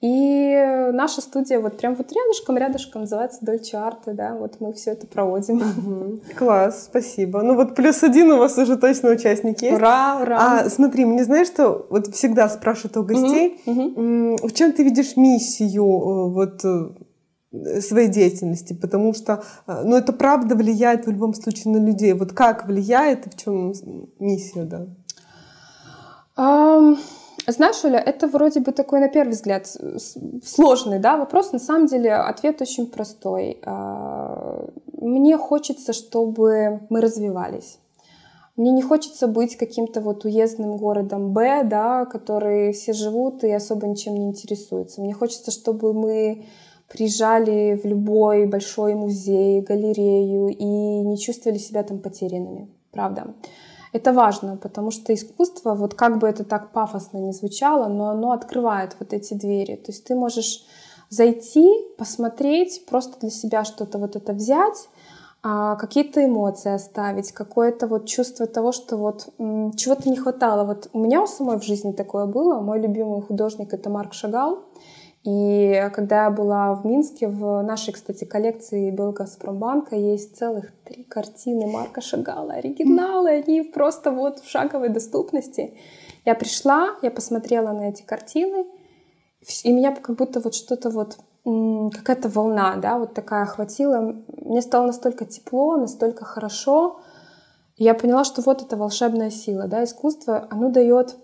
И 0.00 0.54
наша 0.92 1.20
студия 1.20 1.58
вот 1.58 1.76
прям 1.76 1.96
вот 1.96 2.12
рядышком, 2.12 2.56
рядышком 2.56 3.00
называется 3.00 3.44
Дольче 3.44 3.78
Арте, 3.78 4.12
да, 4.12 4.36
вот 4.36 4.60
мы 4.60 4.72
все 4.72 4.92
это 4.92 5.08
проводим. 5.08 5.56
Угу. 5.56 6.20
Класс, 6.38 6.84
спасибо. 6.84 7.42
Ну 7.42 7.56
вот 7.56 7.74
плюс 7.74 8.04
один 8.04 8.30
у 8.30 8.38
вас 8.38 8.56
уже 8.58 8.76
точно 8.76 9.10
участник 9.10 9.60
есть. 9.60 9.76
Ура, 9.76 10.20
ура. 10.22 10.60
А 10.60 10.70
смотри, 10.70 11.04
мне 11.04 11.24
знаешь, 11.24 11.48
что 11.48 11.88
вот 11.90 12.14
всегда 12.14 12.48
спрашивают 12.48 12.96
у 12.96 13.02
гостей, 13.02 13.60
угу. 13.66 14.36
в 14.46 14.52
чем 14.52 14.72
ты 14.72 14.84
видишь 14.84 15.16
миссию 15.16 15.82
э, 15.82 16.30
вот 16.30 16.64
э, 16.64 16.90
своей 17.80 18.08
деятельности, 18.08 18.74
потому 18.74 19.14
что, 19.14 19.42
э, 19.66 19.82
ну, 19.84 19.96
это 19.96 20.12
правда 20.12 20.54
влияет 20.54 21.06
в 21.06 21.10
любом 21.10 21.34
случае 21.34 21.72
на 21.72 21.84
людей. 21.84 22.12
Вот 22.12 22.32
как 22.32 22.66
влияет 22.66 23.26
и 23.26 23.30
в 23.30 23.36
чем 23.36 23.72
миссия, 24.18 24.64
да? 24.64 24.86
Um... 26.36 26.98
Знаешь, 27.50 27.82
Оля, 27.82 27.98
это 27.98 28.26
вроде 28.26 28.60
бы 28.60 28.72
такой, 28.72 29.00
на 29.00 29.08
первый 29.08 29.30
взгляд, 29.30 29.66
сложный 30.44 30.98
да, 30.98 31.16
вопрос. 31.16 31.52
На 31.52 31.58
самом 31.58 31.86
деле 31.86 32.12
ответ 32.12 32.60
очень 32.60 32.86
простой. 32.86 33.58
А, 33.64 34.66
мне 34.92 35.38
хочется, 35.38 35.94
чтобы 35.94 36.80
мы 36.90 37.00
развивались. 37.00 37.78
Мне 38.56 38.70
не 38.70 38.82
хочется 38.82 39.28
быть 39.28 39.56
каким-то 39.56 40.02
вот 40.02 40.26
уездным 40.26 40.76
городом 40.76 41.32
Б, 41.32 41.62
да, 41.64 42.04
который 42.04 42.72
все 42.72 42.92
живут 42.92 43.44
и 43.44 43.50
особо 43.50 43.86
ничем 43.86 44.14
не 44.14 44.26
интересуются. 44.26 45.00
Мне 45.00 45.14
хочется, 45.14 45.50
чтобы 45.50 45.94
мы 45.94 46.44
приезжали 46.88 47.78
в 47.82 47.86
любой 47.86 48.46
большой 48.46 48.94
музей, 48.94 49.60
галерею 49.60 50.48
и 50.48 50.64
не 50.64 51.18
чувствовали 51.18 51.58
себя 51.58 51.82
там 51.82 51.98
потерянными. 51.98 52.68
Правда. 52.92 53.34
Это 53.92 54.12
важно, 54.12 54.56
потому 54.56 54.90
что 54.90 55.14
искусство, 55.14 55.74
вот 55.74 55.94
как 55.94 56.18
бы 56.18 56.28
это 56.28 56.44
так 56.44 56.72
пафосно 56.72 57.18
не 57.18 57.32
звучало, 57.32 57.88
но 57.88 58.10
оно 58.10 58.32
открывает 58.32 58.96
вот 58.98 59.12
эти 59.12 59.34
двери. 59.34 59.76
То 59.76 59.92
есть 59.92 60.04
ты 60.04 60.14
можешь 60.14 60.64
зайти, 61.08 61.68
посмотреть, 61.96 62.84
просто 62.86 63.18
для 63.20 63.30
себя 63.30 63.64
что-то 63.64 63.98
вот 63.98 64.14
это 64.16 64.32
взять, 64.34 64.88
а, 65.42 65.76
какие-то 65.76 66.24
эмоции 66.24 66.72
оставить, 66.72 67.32
какое-то 67.32 67.86
вот 67.86 68.06
чувство 68.06 68.46
того, 68.46 68.72
что 68.72 68.96
вот 68.96 69.28
чего-то 69.76 70.08
не 70.08 70.16
хватало. 70.16 70.64
Вот 70.64 70.90
у 70.92 70.98
меня 70.98 71.22
у 71.22 71.26
самой 71.26 71.58
в 71.58 71.64
жизни 71.64 71.92
такое 71.92 72.26
было. 72.26 72.60
Мой 72.60 72.80
любимый 72.80 73.22
художник— 73.22 73.72
это 73.72 73.88
Марк 73.88 74.12
Шагал. 74.12 74.64
И 75.24 75.90
когда 75.94 76.24
я 76.24 76.30
была 76.30 76.74
в 76.74 76.86
Минске, 76.86 77.28
в 77.28 77.62
нашей, 77.62 77.92
кстати, 77.92 78.24
коллекции 78.24 78.90
Белгазпромбанка 78.90 79.96
есть 79.96 80.36
целых 80.36 80.70
три 80.84 81.02
картины 81.02 81.66
Марка 81.66 82.00
Шагала, 82.00 82.54
оригиналы, 82.54 83.30
они 83.30 83.62
просто 83.62 84.10
вот 84.10 84.38
в 84.38 84.48
шаговой 84.48 84.88
доступности. 84.90 85.74
Я 86.24 86.34
пришла, 86.34 86.96
я 87.02 87.10
посмотрела 87.10 87.72
на 87.72 87.88
эти 87.88 88.02
картины, 88.02 88.66
и 89.64 89.72
меня 89.72 89.94
как 89.94 90.16
будто 90.16 90.40
вот 90.40 90.54
что-то 90.54 90.90
вот 90.90 91.18
какая-то 91.44 92.28
волна, 92.28 92.76
да, 92.76 92.98
вот 92.98 93.14
такая 93.14 93.42
охватила. 93.42 94.14
Мне 94.36 94.60
стало 94.62 94.88
настолько 94.88 95.24
тепло, 95.24 95.76
настолько 95.76 96.24
хорошо. 96.24 97.00
Я 97.76 97.94
поняла, 97.94 98.24
что 98.24 98.42
вот 98.42 98.62
эта 98.62 98.76
волшебная 98.76 99.30
сила, 99.30 99.66
да, 99.66 99.84
искусство, 99.84 100.46
оно 100.50 100.70
дает 100.70 101.16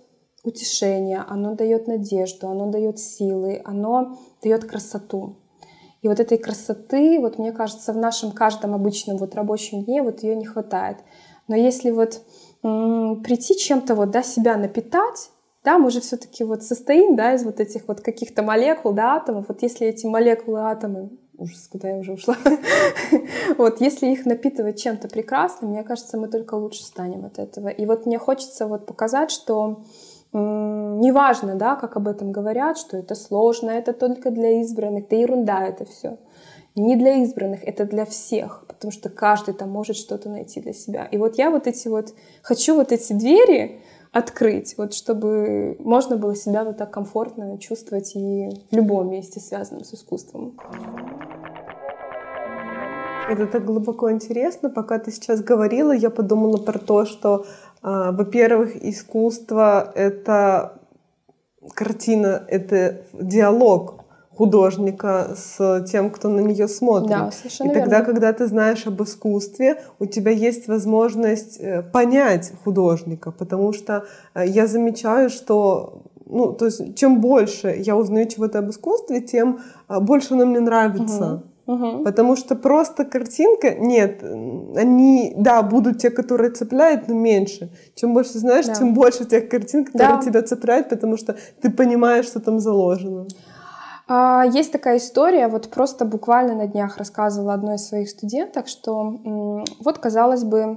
утешение, 0.45 1.25
оно 1.27 1.55
дает 1.55 1.89
надежду, 1.89 2.49
оно 2.49 2.71
дает 2.71 2.99
силы, 2.99 3.61
оно 3.65 4.19
дает 4.43 4.65
красоту. 4.65 5.37
И 6.03 6.09
вот 6.09 6.21
этой 6.21 6.37
красоты, 6.37 7.19
вот 7.19 7.39
мне 7.39 7.51
кажется, 7.51 7.93
в 7.95 7.97
нашем 7.97 8.31
каждом 8.33 8.75
обычном 8.75 9.17
вот 9.17 9.35
рабочем 9.35 9.85
дне 9.85 10.03
вот 10.03 10.23
ее 10.23 10.37
не 10.37 10.45
хватает. 10.45 10.99
Но 11.49 11.57
если 11.57 11.91
вот 11.91 12.21
прийти 12.61 13.57
чем-то 13.57 13.95
вот, 13.95 14.11
да, 14.11 14.23
себя 14.23 14.57
напитать, 14.57 15.31
да, 15.65 15.79
мы 15.79 15.91
же 15.91 16.03
все-таки 16.03 16.45
вот 16.45 16.63
состоим, 16.63 17.17
да, 17.17 17.35
из 17.35 17.43
вот 17.45 17.59
этих 17.59 17.89
вот 17.89 18.03
каких-то 18.03 18.43
молекул, 18.43 18.93
да, 18.93 19.15
атомов. 19.15 19.47
Вот 19.49 19.63
если 19.63 19.87
эти 19.87 20.07
молекулы, 20.07 20.61
атомы, 20.61 21.11
ужас, 21.39 21.69
куда 21.69 21.89
я 21.89 21.97
уже 21.97 22.13
ушла, 22.13 22.37
вот 23.59 23.81
если 23.81 24.09
их 24.09 24.27
напитывать 24.27 24.81
чем-то 24.83 25.09
прекрасным, 25.09 25.71
мне 25.71 25.83
кажется, 25.83 26.19
мы 26.19 26.29
только 26.29 26.55
лучше 26.55 26.83
станем 26.83 27.25
от 27.25 27.39
этого. 27.39 27.69
И 27.69 27.87
вот 27.87 28.05
мне 28.05 28.19
хочется 28.19 28.67
вот 28.67 28.85
показать, 28.85 29.31
что 29.31 29.85
неважно, 30.38 31.55
да, 31.55 31.77
как 31.77 31.97
об 31.97 32.09
этом 32.09 32.33
говорят, 32.33 32.79
что 32.79 32.97
это 32.97 33.14
сложно, 33.14 33.70
это 33.70 33.92
только 33.92 34.31
для 34.31 34.61
избранных, 34.61 35.09
да 35.09 35.16
ерунда 35.16 35.66
это 35.66 35.85
все. 35.85 36.18
Не 36.75 36.97
для 36.97 37.23
избранных, 37.23 37.62
это 37.62 37.85
для 37.85 38.05
всех, 38.05 38.64
потому 38.66 38.90
что 38.90 39.09
каждый 39.09 39.55
там 39.55 39.70
может 39.70 39.97
что-то 39.97 40.29
найти 40.29 40.61
для 40.61 40.73
себя. 40.73 41.07
И 41.07 41.18
вот 41.18 41.38
я 41.38 41.51
вот 41.51 41.68
эти 41.68 41.87
вот, 41.87 42.14
хочу 42.42 42.75
вот 42.75 42.90
эти 42.90 43.12
двери 43.12 43.81
открыть, 44.11 44.77
вот 44.77 44.92
чтобы 44.92 45.77
можно 45.79 46.16
было 46.16 46.35
себя 46.35 46.64
вот 46.64 46.79
так 46.79 46.90
комфортно 46.90 47.59
чувствовать 47.59 48.16
и 48.16 48.49
в 48.70 48.75
любом 48.75 49.11
месте, 49.11 49.40
связанном 49.40 49.85
с 49.85 49.94
искусством. 49.94 50.57
Это 53.29 53.47
так 53.47 53.64
глубоко 53.64 54.12
интересно. 54.12 54.68
Пока 54.68 54.99
ты 54.99 55.11
сейчас 55.11 55.40
говорила, 55.40 55.92
я 55.92 56.11
подумала 56.11 56.59
про 56.59 56.79
то, 56.79 57.07
что 57.07 57.47
во-первых, 57.85 58.77
искусство— 58.83 59.92
это 59.94 60.81
картина, 61.75 62.42
это 62.49 63.03
диалог 63.12 64.05
художника 64.37 65.37
с 65.37 65.85
тем, 65.90 66.11
кто 66.11 66.29
на 66.29 66.40
нее 66.40 66.66
смотрит. 66.66 67.11
Да, 67.11 67.31
совершенно 67.31 67.70
И 67.70 67.75
тогда, 67.75 67.99
верно. 67.99 68.05
когда 68.05 68.33
ты 68.33 68.47
знаешь 68.47 68.87
об 68.87 69.03
искусстве, 69.03 69.81
у 69.99 70.07
тебя 70.07 70.33
есть 70.33 70.66
возможность 70.66 71.59
э, 71.61 71.83
понять 71.83 72.53
художника, 72.64 73.31
потому 73.31 73.73
что 73.73 74.07
э, 74.35 74.47
я 74.47 74.66
замечаю, 74.66 75.31
что 75.31 76.03
ну, 76.27 76.53
то 76.53 76.66
есть, 76.66 76.97
чем 76.97 77.20
больше 77.20 77.68
я 77.68 77.97
узнаю 77.97 78.29
чего-то 78.29 78.59
об 78.59 78.70
искусстве, 78.70 79.20
тем 79.20 79.61
э, 79.88 80.01
больше 80.01 80.35
оно 80.35 80.47
мне 80.47 80.61
нравится. 80.61 81.35
Угу. 81.35 81.42
Угу. 81.66 82.05
Потому 82.05 82.37
что 82.37 82.57
просто 82.57 83.05
картинка, 83.05 83.74
нет, 83.74 84.22
они, 84.22 85.33
да, 85.37 85.62
будут 85.62 85.98
те, 85.98 86.11
которые 86.11 86.50
цепляют, 86.50 87.09
но 87.09 87.14
меньше. 87.14 87.70
Чем 87.94 88.12
больше 88.12 88.38
знаешь, 88.38 88.66
да. 88.66 88.74
тем 88.74 88.92
больше 88.92 89.24
тех 89.24 89.48
картин, 89.48 89.85
которые 89.85 90.16
да. 90.16 90.22
тебя 90.22 90.42
цепляют, 90.42 90.90
потому 90.90 91.16
что 91.16 91.37
ты 91.62 91.70
понимаешь, 91.70 92.27
что 92.27 92.40
там 92.40 92.61
заложено. 92.61 93.27
А, 94.07 94.44
есть 94.44 94.72
такая 94.72 94.98
история, 94.98 95.48
вот 95.48 95.70
просто 95.70 96.05
буквально 96.05 96.55
на 96.55 96.66
днях 96.66 96.98
рассказывала 96.98 97.55
одной 97.55 97.77
из 97.77 97.88
своих 97.88 98.11
студенток, 98.11 98.68
что 98.68 99.64
вот, 99.81 99.98
казалось 99.98 100.44
бы, 100.44 100.77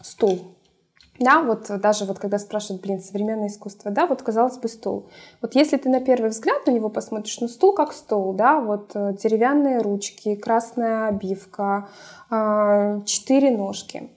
стул, 0.00 0.53
да, 1.18 1.42
вот 1.42 1.70
даже 1.80 2.06
вот 2.06 2.18
когда 2.18 2.38
спрашивают, 2.38 2.82
блин, 2.82 3.00
современное 3.00 3.46
искусство, 3.46 3.90
да, 3.90 4.06
вот 4.06 4.22
казалось 4.22 4.58
бы 4.58 4.68
стул. 4.68 5.06
Вот 5.40 5.54
если 5.54 5.76
ты 5.76 5.88
на 5.88 6.00
первый 6.00 6.30
взгляд 6.30 6.66
на 6.66 6.72
него 6.72 6.88
посмотришь, 6.88 7.40
ну 7.40 7.46
стул 7.46 7.72
как 7.72 7.92
стул, 7.92 8.32
да, 8.32 8.58
вот 8.58 8.90
э, 8.94 9.14
деревянные 9.22 9.78
ручки, 9.78 10.34
красная 10.34 11.06
обивка, 11.06 11.88
а, 12.30 13.00
четыре 13.02 13.56
ножки, 13.56 14.10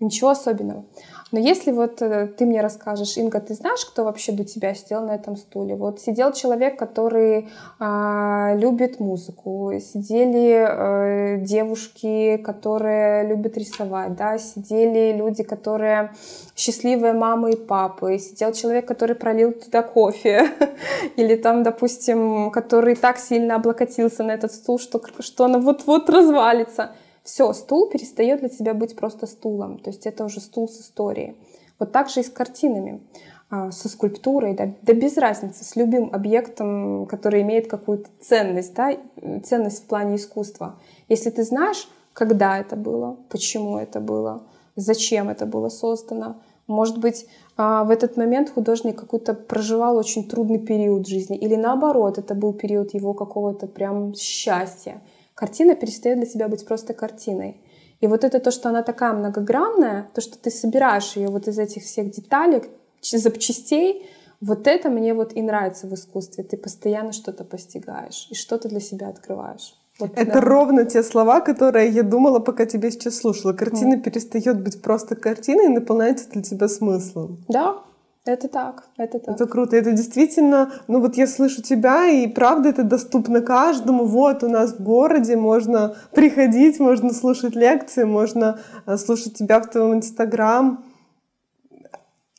ничего 0.00 0.30
особенного. 0.30 0.84
Но 1.32 1.38
если 1.38 1.70
вот 1.70 2.02
э, 2.02 2.26
ты 2.26 2.44
мне 2.44 2.60
расскажешь, 2.60 3.16
Инга, 3.16 3.40
ты 3.40 3.54
знаешь, 3.54 3.84
кто 3.84 4.02
вообще 4.02 4.32
до 4.32 4.44
тебя 4.44 4.74
сидел 4.74 5.02
на 5.06 5.14
этом 5.14 5.36
стуле? 5.36 5.76
Вот 5.76 6.00
сидел 6.00 6.32
человек, 6.32 6.76
который 6.76 7.48
э, 7.78 8.58
любит 8.58 8.98
музыку, 8.98 9.72
сидели 9.80 10.66
э, 10.68 11.38
девушки, 11.40 12.36
которые 12.38 13.28
любят 13.28 13.56
рисовать, 13.56 14.16
да, 14.16 14.38
сидели 14.38 15.16
люди, 15.16 15.44
которые 15.44 16.10
счастливые 16.56 17.12
мамы 17.12 17.52
и 17.52 17.56
папы, 17.56 18.18
сидел 18.18 18.52
человек, 18.52 18.88
который 18.88 19.14
пролил 19.14 19.52
туда 19.52 19.82
кофе, 19.82 20.50
или 21.16 21.36
там, 21.36 21.62
допустим, 21.62 22.50
который 22.50 22.96
так 22.96 23.18
сильно 23.18 23.54
облокотился 23.54 24.24
на 24.24 24.32
этот 24.32 24.52
стул, 24.52 24.80
что, 24.80 25.00
что 25.20 25.44
она 25.44 25.60
вот-вот 25.60 26.10
развалится 26.10 26.90
все, 27.22 27.52
стул 27.52 27.88
перестает 27.88 28.40
для 28.40 28.48
тебя 28.48 28.74
быть 28.74 28.96
просто 28.96 29.26
стулом. 29.26 29.78
То 29.78 29.90
есть 29.90 30.06
это 30.06 30.24
уже 30.24 30.40
стул 30.40 30.68
с 30.68 30.80
историей. 30.80 31.36
Вот 31.78 31.92
так 31.92 32.08
же 32.08 32.20
и 32.20 32.22
с 32.22 32.30
картинами, 32.30 33.00
а, 33.48 33.72
со 33.72 33.88
скульптурой, 33.88 34.54
да, 34.54 34.70
да 34.82 34.92
без 34.92 35.16
разницы, 35.16 35.64
с 35.64 35.76
любым 35.76 36.10
объектом, 36.12 37.06
который 37.06 37.42
имеет 37.42 37.68
какую-то 37.68 38.08
ценность, 38.20 38.74
да, 38.74 38.96
ценность 39.42 39.82
в 39.82 39.86
плане 39.86 40.16
искусства. 40.16 40.76
Если 41.08 41.30
ты 41.30 41.42
знаешь, 41.42 41.88
когда 42.12 42.58
это 42.58 42.76
было, 42.76 43.16
почему 43.28 43.78
это 43.78 44.00
было, 44.00 44.42
зачем 44.76 45.28
это 45.28 45.46
было 45.46 45.68
создано, 45.68 46.36
может 46.66 46.98
быть, 46.98 47.26
а, 47.56 47.82
в 47.82 47.90
этот 47.90 48.16
момент 48.16 48.50
художник 48.50 48.98
какой-то 49.00 49.34
проживал 49.34 49.96
очень 49.96 50.28
трудный 50.28 50.58
период 50.58 51.08
жизни, 51.08 51.36
или 51.36 51.56
наоборот, 51.56 52.18
это 52.18 52.34
был 52.34 52.52
период 52.52 52.94
его 52.94 53.14
какого-то 53.14 53.66
прям 53.66 54.14
счастья 54.14 55.00
картина 55.40 55.74
перестает 55.74 56.18
для 56.18 56.28
тебя 56.28 56.48
быть 56.48 56.66
просто 56.66 56.92
картиной. 56.92 57.56
И 58.00 58.06
вот 58.06 58.24
это 58.24 58.40
то, 58.40 58.50
что 58.50 58.68
она 58.68 58.82
такая 58.82 59.14
многогранная, 59.14 60.10
то, 60.14 60.20
что 60.20 60.38
ты 60.38 60.50
собираешь 60.50 61.16
ее 61.16 61.28
вот 61.28 61.48
из 61.48 61.58
этих 61.58 61.82
всех 61.82 62.10
деталей, 62.10 62.62
запчастей, 63.00 64.06
вот 64.42 64.66
это 64.66 64.90
мне 64.90 65.14
вот 65.14 65.34
и 65.34 65.42
нравится 65.42 65.86
в 65.86 65.94
искусстве. 65.94 66.44
Ты 66.44 66.58
постоянно 66.58 67.12
что-то 67.12 67.44
постигаешь 67.44 68.28
и 68.30 68.34
что-то 68.34 68.68
для 68.68 68.80
себя 68.80 69.08
открываешь. 69.08 69.74
Вот, 69.98 70.12
это 70.14 70.32
да. 70.32 70.40
ровно 70.40 70.84
те 70.84 71.02
слова, 71.02 71.40
которые 71.40 71.88
я 71.90 72.02
думала, 72.02 72.38
пока 72.38 72.66
тебя 72.66 72.90
сейчас 72.90 73.16
слушала. 73.16 73.52
Картина 73.54 73.94
mm. 73.94 74.02
перестает 74.02 74.62
быть 74.62 74.82
просто 74.82 75.14
картиной 75.14 75.66
и 75.66 75.68
наполняется 75.68 76.28
для 76.30 76.42
тебя 76.42 76.68
смыслом. 76.68 77.38
Да, 77.48 77.82
это 78.30 78.48
так, 78.48 78.84
это 78.96 79.18
так. 79.18 79.34
Это 79.34 79.46
круто. 79.46 79.76
Это 79.76 79.92
действительно, 79.92 80.72
ну 80.88 81.00
вот 81.00 81.16
я 81.16 81.26
слышу 81.26 81.62
тебя, 81.62 82.08
и 82.08 82.26
правда 82.26 82.68
это 82.68 82.82
доступно 82.82 83.40
каждому. 83.40 84.04
Вот 84.04 84.42
у 84.42 84.48
нас 84.48 84.72
в 84.72 84.82
городе 84.82 85.36
можно 85.36 85.94
приходить, 86.12 86.80
можно 86.80 87.12
слушать 87.12 87.54
лекции, 87.54 88.04
можно 88.04 88.58
э, 88.86 88.96
слушать 88.96 89.34
тебя 89.34 89.60
в 89.60 89.68
твоем 89.68 89.94
инстаграм. 89.94 90.84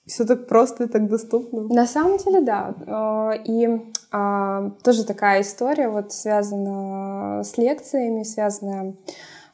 Все 0.06 0.26
так 0.26 0.48
просто 0.48 0.86
и 0.86 0.88
так 0.88 1.08
доступно. 1.08 1.62
На 1.74 1.86
самом 1.86 2.18
деле, 2.18 2.42
да. 2.42 2.74
Э, 2.88 3.42
и 3.46 3.82
а, 4.12 4.72
тоже 4.84 5.06
такая 5.06 5.42
история 5.42 5.88
вот 5.88 6.12
связана 6.12 7.44
с 7.44 7.58
лекциями, 7.58 8.24
связанная 8.24 8.96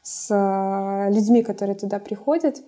с 0.02 0.28
э, 0.30 1.12
людьми, 1.12 1.42
которые 1.42 1.76
туда 1.76 1.98
приходят. 1.98 2.62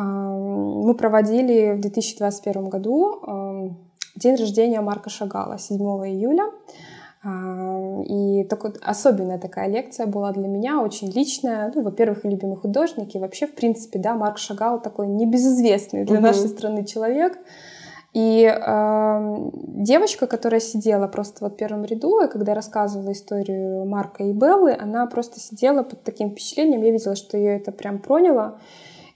Мы 0.00 0.94
проводили 0.94 1.72
в 1.72 1.80
2021 1.80 2.68
году 2.68 3.76
день 4.16 4.36
рождения 4.36 4.80
Марка 4.80 5.10
Шагала 5.10 5.58
7 5.58 5.78
июля. 5.78 6.44
И 8.04 8.44
такой, 8.44 8.72
особенная 8.80 9.38
такая 9.38 9.68
лекция 9.68 10.06
была 10.06 10.32
для 10.32 10.46
меня, 10.46 10.80
очень 10.80 11.10
личная. 11.10 11.72
Ну, 11.74 11.82
во-первых, 11.82 12.24
любимый 12.24 12.56
художник, 12.56 13.14
и 13.14 13.18
вообще, 13.18 13.46
в 13.46 13.54
принципе, 13.54 13.98
да, 13.98 14.14
Марк 14.14 14.38
Шагал 14.38 14.80
такой 14.80 15.08
небезызвестный 15.08 16.04
для 16.04 16.18
угу. 16.18 16.26
нашей 16.26 16.48
страны 16.48 16.84
человек. 16.84 17.36
И 18.14 18.44
э, 18.44 19.36
девочка, 19.52 20.26
которая 20.26 20.60
сидела 20.60 21.08
просто 21.08 21.44
вот 21.44 21.54
в 21.54 21.56
первом 21.56 21.84
ряду, 21.84 22.20
и 22.20 22.28
когда 22.28 22.54
рассказывала 22.54 23.12
историю 23.12 23.84
Марка 23.84 24.24
и 24.24 24.32
Беллы, 24.32 24.74
она 24.78 25.06
просто 25.06 25.40
сидела 25.40 25.82
под 25.82 26.04
таким 26.04 26.30
впечатлением, 26.30 26.82
я 26.82 26.90
видела, 26.90 27.16
что 27.16 27.36
ее 27.36 27.56
это 27.56 27.70
прям 27.70 27.98
проняло. 27.98 28.58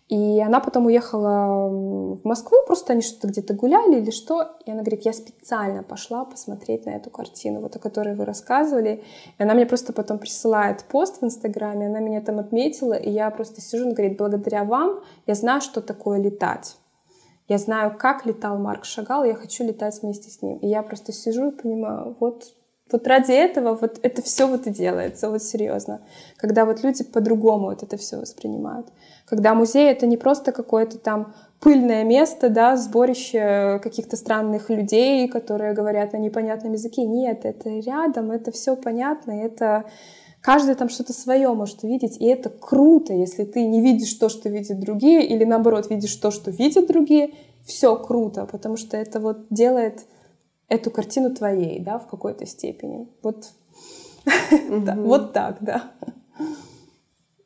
И 0.09 0.41
она 0.41 0.61
потом 0.61 0.87
уехала 0.87 1.69
в 1.69 2.25
Москву, 2.25 2.59
просто 2.67 2.93
они 2.93 3.03
что-то 3.03 3.29
где-то 3.29 3.55
гуляли 3.55 4.01
или 4.01 4.11
что. 4.11 4.57
И 4.67 4.71
она 4.71 4.83
говорит, 4.83 5.05
я 5.05 5.13
специально 5.13 5.83
пошла 5.83 6.25
посмотреть 6.25 6.85
на 6.87 6.91
эту 6.91 7.09
картину, 7.11 7.61
вот 7.61 7.77
о 7.77 7.79
которой 7.79 8.15
вы 8.15 8.25
рассказывали. 8.25 9.03
И 9.39 9.43
она 9.43 9.55
мне 9.55 9.65
просто 9.65 9.93
потом 9.93 10.19
присылает 10.19 10.85
пост 10.85 11.21
в 11.21 11.25
Инстаграме, 11.25 11.87
она 11.87 12.01
меня 12.01 12.21
там 12.21 12.39
отметила, 12.39 12.95
и 12.95 13.11
я 13.11 13.31
просто 13.31 13.61
сижу, 13.61 13.85
она 13.85 13.95
говорит, 13.95 14.19
благодаря 14.19 14.65
вам 14.65 15.01
я 15.27 15.35
знаю, 15.35 15.61
что 15.61 15.81
такое 15.81 16.21
летать. 16.21 16.77
Я 17.49 17.59
знаю, 17.59 17.97
как 17.99 18.25
летал 18.25 18.59
Марк 18.59 18.85
Шагал, 18.85 19.25
я 19.25 19.35
хочу 19.35 19.65
летать 19.65 20.01
вместе 20.03 20.31
с 20.31 20.43
ним. 20.43 20.59
И 20.59 20.69
я 20.69 20.83
просто 20.83 21.13
сижу 21.13 21.51
и 21.51 21.57
понимаю, 21.57 22.17
вот 22.21 22.55
вот 22.93 23.07
ради 23.07 23.33
этого 23.33 23.75
вот 23.75 23.99
это 24.03 24.23
все 24.23 24.47
вот 24.47 24.67
и 24.67 24.71
делается, 24.71 25.31
вот 25.31 25.43
серьезно. 25.43 26.01
Когда 26.37 26.65
вот 26.65 26.83
люди 26.83 27.05
по-другому 27.05 27.67
вот 27.67 27.83
это 27.83 27.97
все 27.97 28.19
воспринимают. 28.19 28.89
Когда 29.27 29.55
музей— 29.55 29.91
это 29.91 30.07
не 30.07 30.17
просто 30.17 30.53
какое-то 30.53 30.99
там 30.99 31.35
пыльное 31.61 32.05
место, 32.05 32.49
да, 32.49 32.77
сборище 32.77 33.81
каких-то 33.83 34.17
странных 34.17 34.69
людей, 34.69 35.29
которые 35.29 35.75
говорят 35.75 36.13
на 36.13 36.19
непонятном 36.19 36.73
языке. 36.73 37.05
Нет, 37.05 37.45
это 37.45 37.71
рядом, 37.71 38.33
это 38.33 38.51
все 38.51 38.77
понятно, 38.77 39.31
это 39.31 39.85
каждый 40.41 40.75
там 40.75 40.89
что-то 40.89 41.13
свое 41.13 41.55
может 41.55 41.85
увидеть, 41.85 42.17
и 42.21 42.27
это 42.27 42.51
круто, 42.51 43.15
если 43.15 43.45
ты 43.45 43.65
не 43.65 43.81
видишь 43.81 44.13
то, 44.15 44.29
что 44.29 44.49
видят 44.49 44.81
другие, 44.81 45.25
или 45.25 45.45
наоборот 45.45 45.89
видишь 45.89 46.15
то, 46.17 46.31
что 46.31 46.51
видят 46.51 46.89
другие, 46.89 47.31
все 47.65 47.97
круто, 47.97 48.47
потому 48.51 48.77
что 48.77 48.97
это 48.97 49.21
вот 49.21 49.47
делает 49.51 50.01
эту 50.73 50.91
картину 50.91 51.35
твоей, 51.35 51.81
да, 51.81 51.99
в 51.99 52.07
какой-то 52.07 52.47
степени. 52.47 53.09
Вот, 53.23 53.53
вот 54.97 55.33
так, 55.33 55.59
да. 55.61 55.93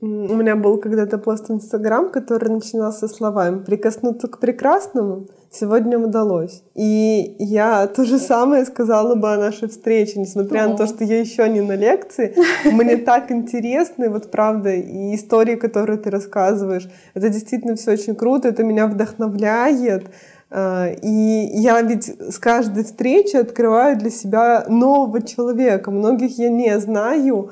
У 0.00 0.06
меня 0.34 0.56
был 0.56 0.78
когда-то 0.78 1.18
пост 1.18 1.48
в 1.48 1.52
Инстаграм, 1.52 2.10
который 2.10 2.50
начинался 2.50 3.08
словами 3.08 3.64
«Прикоснуться 3.64 4.28
к 4.28 4.38
прекрасному 4.38 5.26
сегодня 5.50 5.98
удалось». 5.98 6.62
И 6.74 7.34
я 7.38 7.86
то 7.86 8.04
же 8.04 8.18
самое 8.18 8.66
сказала 8.66 9.14
бы 9.14 9.32
о 9.32 9.38
нашей 9.38 9.68
встрече, 9.68 10.20
несмотря 10.20 10.68
на 10.68 10.76
то, 10.76 10.86
что 10.86 11.02
я 11.02 11.18
еще 11.18 11.48
не 11.48 11.62
на 11.62 11.76
лекции. 11.76 12.36
Мне 12.70 12.96
так 13.12 13.32
интересно, 13.32 14.10
вот 14.10 14.30
правда, 14.30 14.74
и 14.74 15.14
истории, 15.14 15.56
которые 15.56 15.98
ты 15.98 16.10
рассказываешь, 16.10 16.88
это 17.14 17.30
действительно 17.30 17.74
все 17.74 17.92
очень 17.92 18.14
круто, 18.14 18.48
это 18.48 18.62
меня 18.62 18.86
вдохновляет. 18.86 20.10
А, 20.50 20.88
и 20.88 21.48
я 21.60 21.80
ведь 21.82 22.04
с 22.04 22.38
каждой 22.38 22.84
встречи 22.84 23.36
открываю 23.36 23.96
для 23.96 24.10
себя 24.10 24.64
нового 24.68 25.22
человека. 25.22 25.90
Многих 25.90 26.38
я 26.38 26.48
не 26.48 26.78
знаю, 26.78 27.50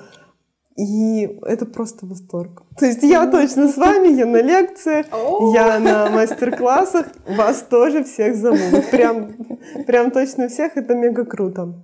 и 0.76 1.38
это 1.42 1.66
просто 1.66 2.07
восторг. 2.07 2.62
То 2.78 2.86
есть 2.86 3.03
я 3.03 3.26
точно 3.26 3.68
с 3.68 3.76
вами, 3.76 4.09
я 4.09 4.26
на 4.26 4.42
лекциях, 4.42 5.07
я 5.55 5.78
на 5.78 6.11
мастер-классах, 6.11 7.07
вас 7.28 7.62
тоже 7.62 8.03
всех 8.05 8.36
зову. 8.36 8.59
Вот 8.70 8.90
прям, 8.90 9.34
прям 9.86 10.11
точно 10.11 10.49
всех, 10.49 10.76
это 10.76 10.95
мега 10.95 11.24
круто. 11.24 11.74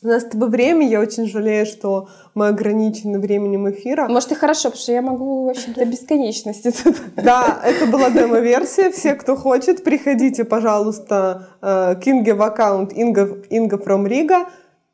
У 0.00 0.06
нас 0.06 0.22
с 0.22 0.26
тобой 0.26 0.48
время, 0.48 0.86
я 0.86 1.00
очень 1.00 1.26
жалею, 1.26 1.66
что 1.66 2.08
мы 2.34 2.48
ограничены 2.48 3.18
временем 3.18 3.68
эфира. 3.68 4.06
Может, 4.08 4.30
и 4.30 4.34
хорошо, 4.36 4.68
потому 4.68 4.82
что 4.82 4.92
я 4.92 5.02
могу, 5.02 5.46
в 5.46 5.48
общем-то, 5.48 5.84
бесконечности 5.84 6.70
тут. 6.70 6.96
Да, 7.16 7.60
это 7.64 7.86
была 7.86 8.08
демо-версия. 8.10 8.90
Все, 8.92 9.14
кто 9.14 9.34
хочет, 9.34 9.82
приходите, 9.82 10.44
пожалуйста, 10.44 11.48
к 11.60 12.00
э, 12.06 12.10
Инге 12.10 12.34
в 12.34 12.42
аккаунт 12.42 12.92
Инга, 12.92 13.42
Инга 13.50 13.76
from 13.76 14.06
Riga 14.06 14.46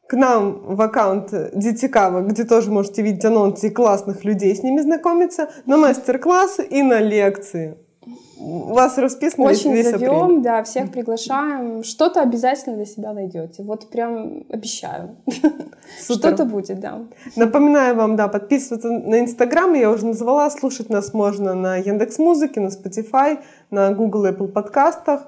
к 0.07 0.15
нам 0.15 0.75
в 0.75 0.81
аккаунт 0.81 1.31
Дитикава, 1.55 2.21
где 2.21 2.45
тоже 2.45 2.71
можете 2.71 3.03
видеть 3.03 3.25
анонсы 3.25 3.69
и 3.69 3.71
классных 3.71 4.25
людей 4.25 4.55
с 4.55 4.63
ними 4.63 4.81
знакомиться, 4.81 5.51
на 5.67 5.77
мастер-классы 5.77 6.63
и 6.63 6.83
на 6.83 7.01
лекции. 7.01 7.79
У 8.39 8.75
вас 8.75 8.99
расписано 8.99 9.47
Очень 9.47 9.73
весь 9.73 9.91
зовем, 9.91 10.25
апрель. 10.25 10.43
да, 10.43 10.63
всех 10.65 10.91
приглашаем. 10.91 11.83
Что-то 11.83 12.21
обязательно 12.21 12.77
для 12.77 12.85
себя 12.85 13.13
найдете. 13.13 13.63
Вот 13.63 13.89
прям 13.91 14.45
обещаю. 14.51 15.17
Что-то 16.03 16.45
будет, 16.45 16.81
да. 16.81 17.03
Напоминаю 17.37 17.95
вам, 17.97 18.17
да, 18.17 18.29
подписываться 18.29 18.91
на 18.91 19.21
Инстаграм, 19.21 19.73
я 19.75 19.91
уже 19.91 20.07
назвала, 20.07 20.51
слушать 20.51 20.91
нас 20.91 21.15
можно 21.15 21.55
на 21.55 21.77
Яндекс 21.77 22.19
Музыке, 22.19 22.61
на 22.61 22.69
Spotify, 22.69 23.39
на 23.71 23.93
Google 23.93 24.27
Apple 24.27 24.49
подкастах. 24.49 25.23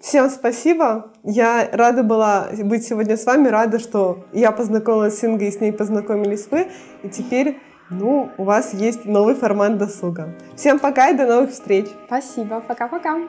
Всем 0.00 0.30
спасибо. 0.30 1.12
Я 1.24 1.68
рада 1.72 2.02
была 2.02 2.48
быть 2.62 2.86
сегодня 2.86 3.18
с 3.18 3.26
вами, 3.26 3.48
рада, 3.48 3.78
что 3.78 4.24
я 4.32 4.50
познакомилась 4.50 5.18
с 5.18 5.24
Ингой 5.24 5.48
и 5.48 5.52
с 5.52 5.60
ней 5.60 5.72
познакомились 5.72 6.46
вы. 6.50 6.68
И 7.02 7.08
теперь, 7.10 7.58
ну, 7.90 8.30
у 8.36 8.44
вас 8.44 8.72
есть 8.72 9.04
новый 9.04 9.34
формат 9.34 9.78
досуга. 9.78 10.34
Всем 10.56 10.78
пока 10.78 11.10
и 11.10 11.16
до 11.16 11.26
новых 11.26 11.50
встреч. 11.50 11.88
Спасибо. 12.06 12.60
Пока-пока. 12.60 13.20